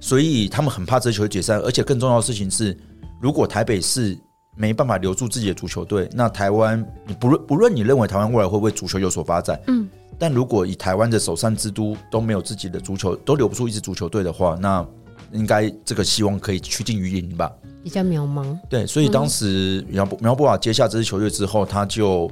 [0.00, 2.76] 所以他们很怕这球解散，而且更重要的事情是，
[3.20, 4.18] 如果台北市
[4.56, 9.88] 没办法留住自己的足球队，那台湾你不论不论你认为台湾未来会不会足球有所发展，嗯，
[10.18, 14.84] 但如果以台湾的首善之都都没有自己的足球，都留不住一支足球队的话，那
[15.32, 17.52] 应该这个希望可以趋近于零吧？
[17.84, 18.58] 比较渺茫。
[18.68, 22.30] 对，所以当时苗苗博瓦接下这支球队之后，他就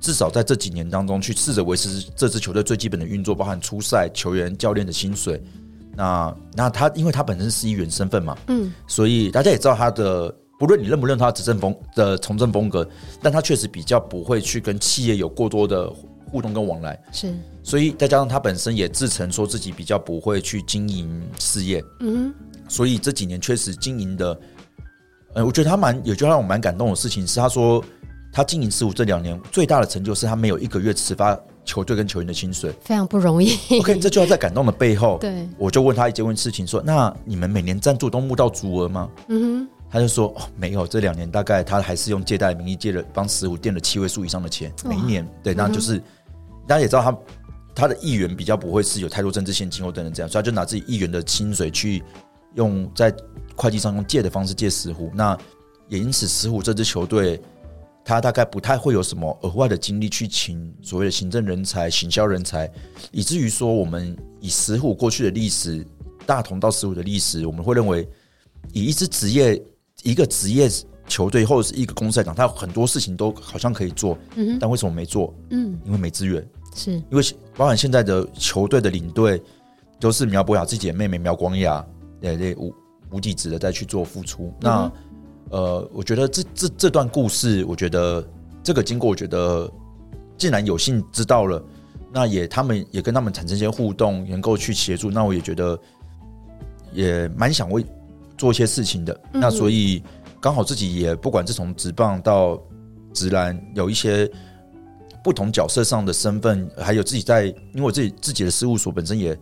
[0.00, 5.42] 至少在这几年当中去试着维持这支球队最基本的运作，包含出赛、球员、教练的薪水。
[5.96, 12.86] 那那他，因为他本身是议员身份嘛，嗯，所以大家也知道他的，不论你认不认同他执政风的从政风格，
[13.22, 15.90] 但他确实比较不会去跟企业有过多的
[16.30, 22.34] 互动跟往来，是，所以再加上他本身也自称说自己比较不会去经营事业，嗯，
[22.68, 24.38] 所以这几年确实经营的，
[25.34, 27.82] 呃，我觉得他蛮有句话让我蛮感动的事情是，他说
[28.30, 31.38] 他经营事务这两年最大的成就是他没有一个月迟发。
[31.66, 33.58] 球队跟球员的薪水非常不容易。
[33.80, 35.18] OK，这就要在感动的背后。
[35.20, 45.28] 对，我就问他一件问事情，说：“那你们每年赞助都募到足额吗？”嗯哼，他就说：“哦，没有，这两年大概他还是用借贷的名义借了帮石虎垫了七位数以上的钱，每一年。
[45.42, 46.02] 对，那就是、嗯、
[46.66, 47.18] 大家也知道他
[47.74, 52.02] 他的议员比较不会是有太多政治献金或等等这样，所以他就拿自己议员的薪水去
[52.54, 53.12] 用在
[53.56, 55.10] 会计上用借的方式借石虎。
[55.12, 55.36] 那
[55.88, 57.42] 也因此石虎这支球队。
[58.08, 62.70] 他大概不太会有什么额外的精力去请所谓的行政人才、行销人才，
[63.10, 65.84] 以至于说我们以石虎过去的历史，
[66.24, 68.08] 大同到石虎的历史，我们会认为
[68.72, 69.60] 以一支职业、
[70.04, 70.70] 一个职业
[71.08, 75.34] 球队或者是一个公司来讲，他有很多事情都好像可以做，嗯，但为什么没做？
[75.50, 77.22] 嗯，因为没资源，是因为
[77.56, 79.42] 包含现在的球队的领队
[79.98, 81.84] 都是苗博雅自己的妹妹苗光雅，
[82.20, 82.72] 对对，无
[83.10, 84.88] 无底职的再去做付出，那。
[85.50, 88.26] 呃，我觉得这这这段故事，我觉得
[88.64, 89.70] 这个经过，我觉得
[90.36, 91.62] 既然有幸知道了，
[92.12, 95.78] 那也他们也跟他们产生一些互动，能够去协助，那我也觉得
[96.92, 97.86] 也蛮想为
[98.36, 99.20] 做一些事情的。
[99.34, 100.02] 嗯、那所以
[100.40, 102.60] 刚好自己也不管是从直棒到
[103.12, 104.28] 直篮，有一些
[105.22, 109.38] 不同角色上的身份，还有自己在，因为我自己自己的事务所本身也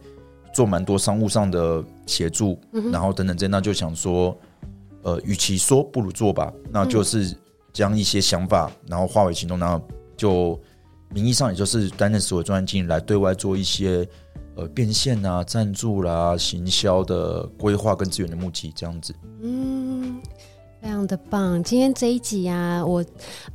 [0.52, 4.36] 做蛮多商务上的协助，嗯、然后等等这，那就想说。
[5.04, 7.36] 呃，与其说不如做吧，那就是
[7.72, 9.80] 将一些想法，然后化为行动，然后
[10.16, 10.58] 就
[11.10, 14.08] 名义上也就是担任所有专案经理来对外做一些
[14.56, 19.14] 呃变现啊、赞助啦、行销的规划跟资源的募集这样子。
[19.42, 20.20] 嗯，
[20.80, 21.62] 非常的棒。
[21.62, 23.04] 今天这一集啊，我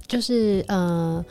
[0.08, 1.26] 就是呃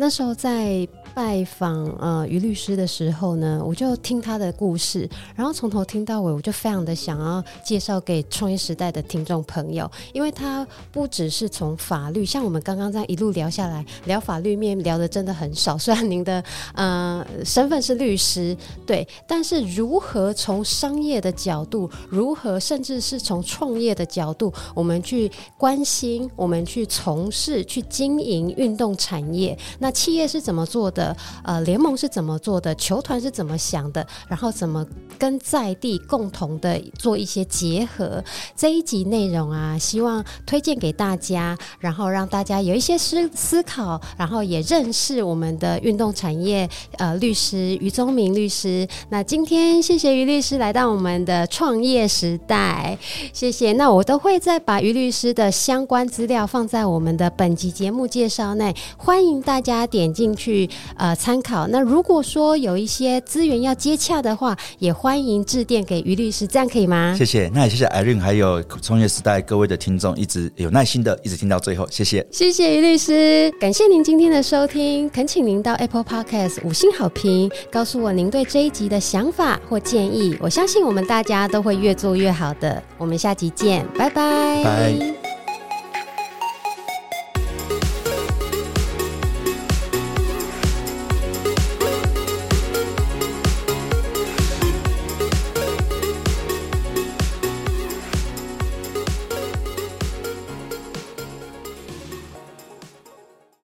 [0.00, 0.86] 那时候在。
[1.14, 15.76] 拜访呃于律师的时候呢，我就听他的故事，然后从头听到尾，我就非常的想要介绍给创业时代的听众朋友，因为他不只是从法律，像我们刚刚这样一路聊下来，聊法律面聊的真的很少。
[15.76, 16.44] 虽然您的
[16.74, 31.16] 呃身份是律师，对，但是如何从商业的角度，如何甚至是从创业的角度，我们去关心，我们去从事，去经营运动产业，那企业是怎么做的？
[31.42, 32.74] 呃，联盟是怎么做的？
[32.74, 34.06] 球团是怎么想的？
[34.28, 34.86] 然后怎么
[35.18, 38.22] 跟在地共同的做一些结合？
[38.56, 46.68] 这一集内容啊，希望推荐给大家，然后让大家有一些思思考，然后也认识我们的运动产业。
[46.98, 52.98] 呃，律师于宗明律师，那今天谢谢于律师来到我们的创业时代，
[53.32, 53.72] 谢谢。
[53.74, 60.68] 那我都会再把于律师的相关资料放在我们的本集节目介绍内，欢迎大家家点进去。
[60.96, 61.66] 呃，参考。
[61.68, 67.14] 那如果说有一些资源要接洽的话，也欢迎致电给于律师，这样可以吗？
[67.16, 67.48] 谢谢。
[67.54, 72.26] 那也谢谢 Irene，还有创业时代各位的听众，一直有耐心的一直听到最后，谢谢。
[72.32, 80.36] 谢谢于律师，感谢您今天的收听，恳请您到 Apple Podcast 五星好评，告诉我您对这一集的想法或建议。
[80.40, 82.82] 我相信我们大家都会越做越好的。
[82.96, 84.64] 我们下集见，拜拜。
[84.64, 85.27] 拜。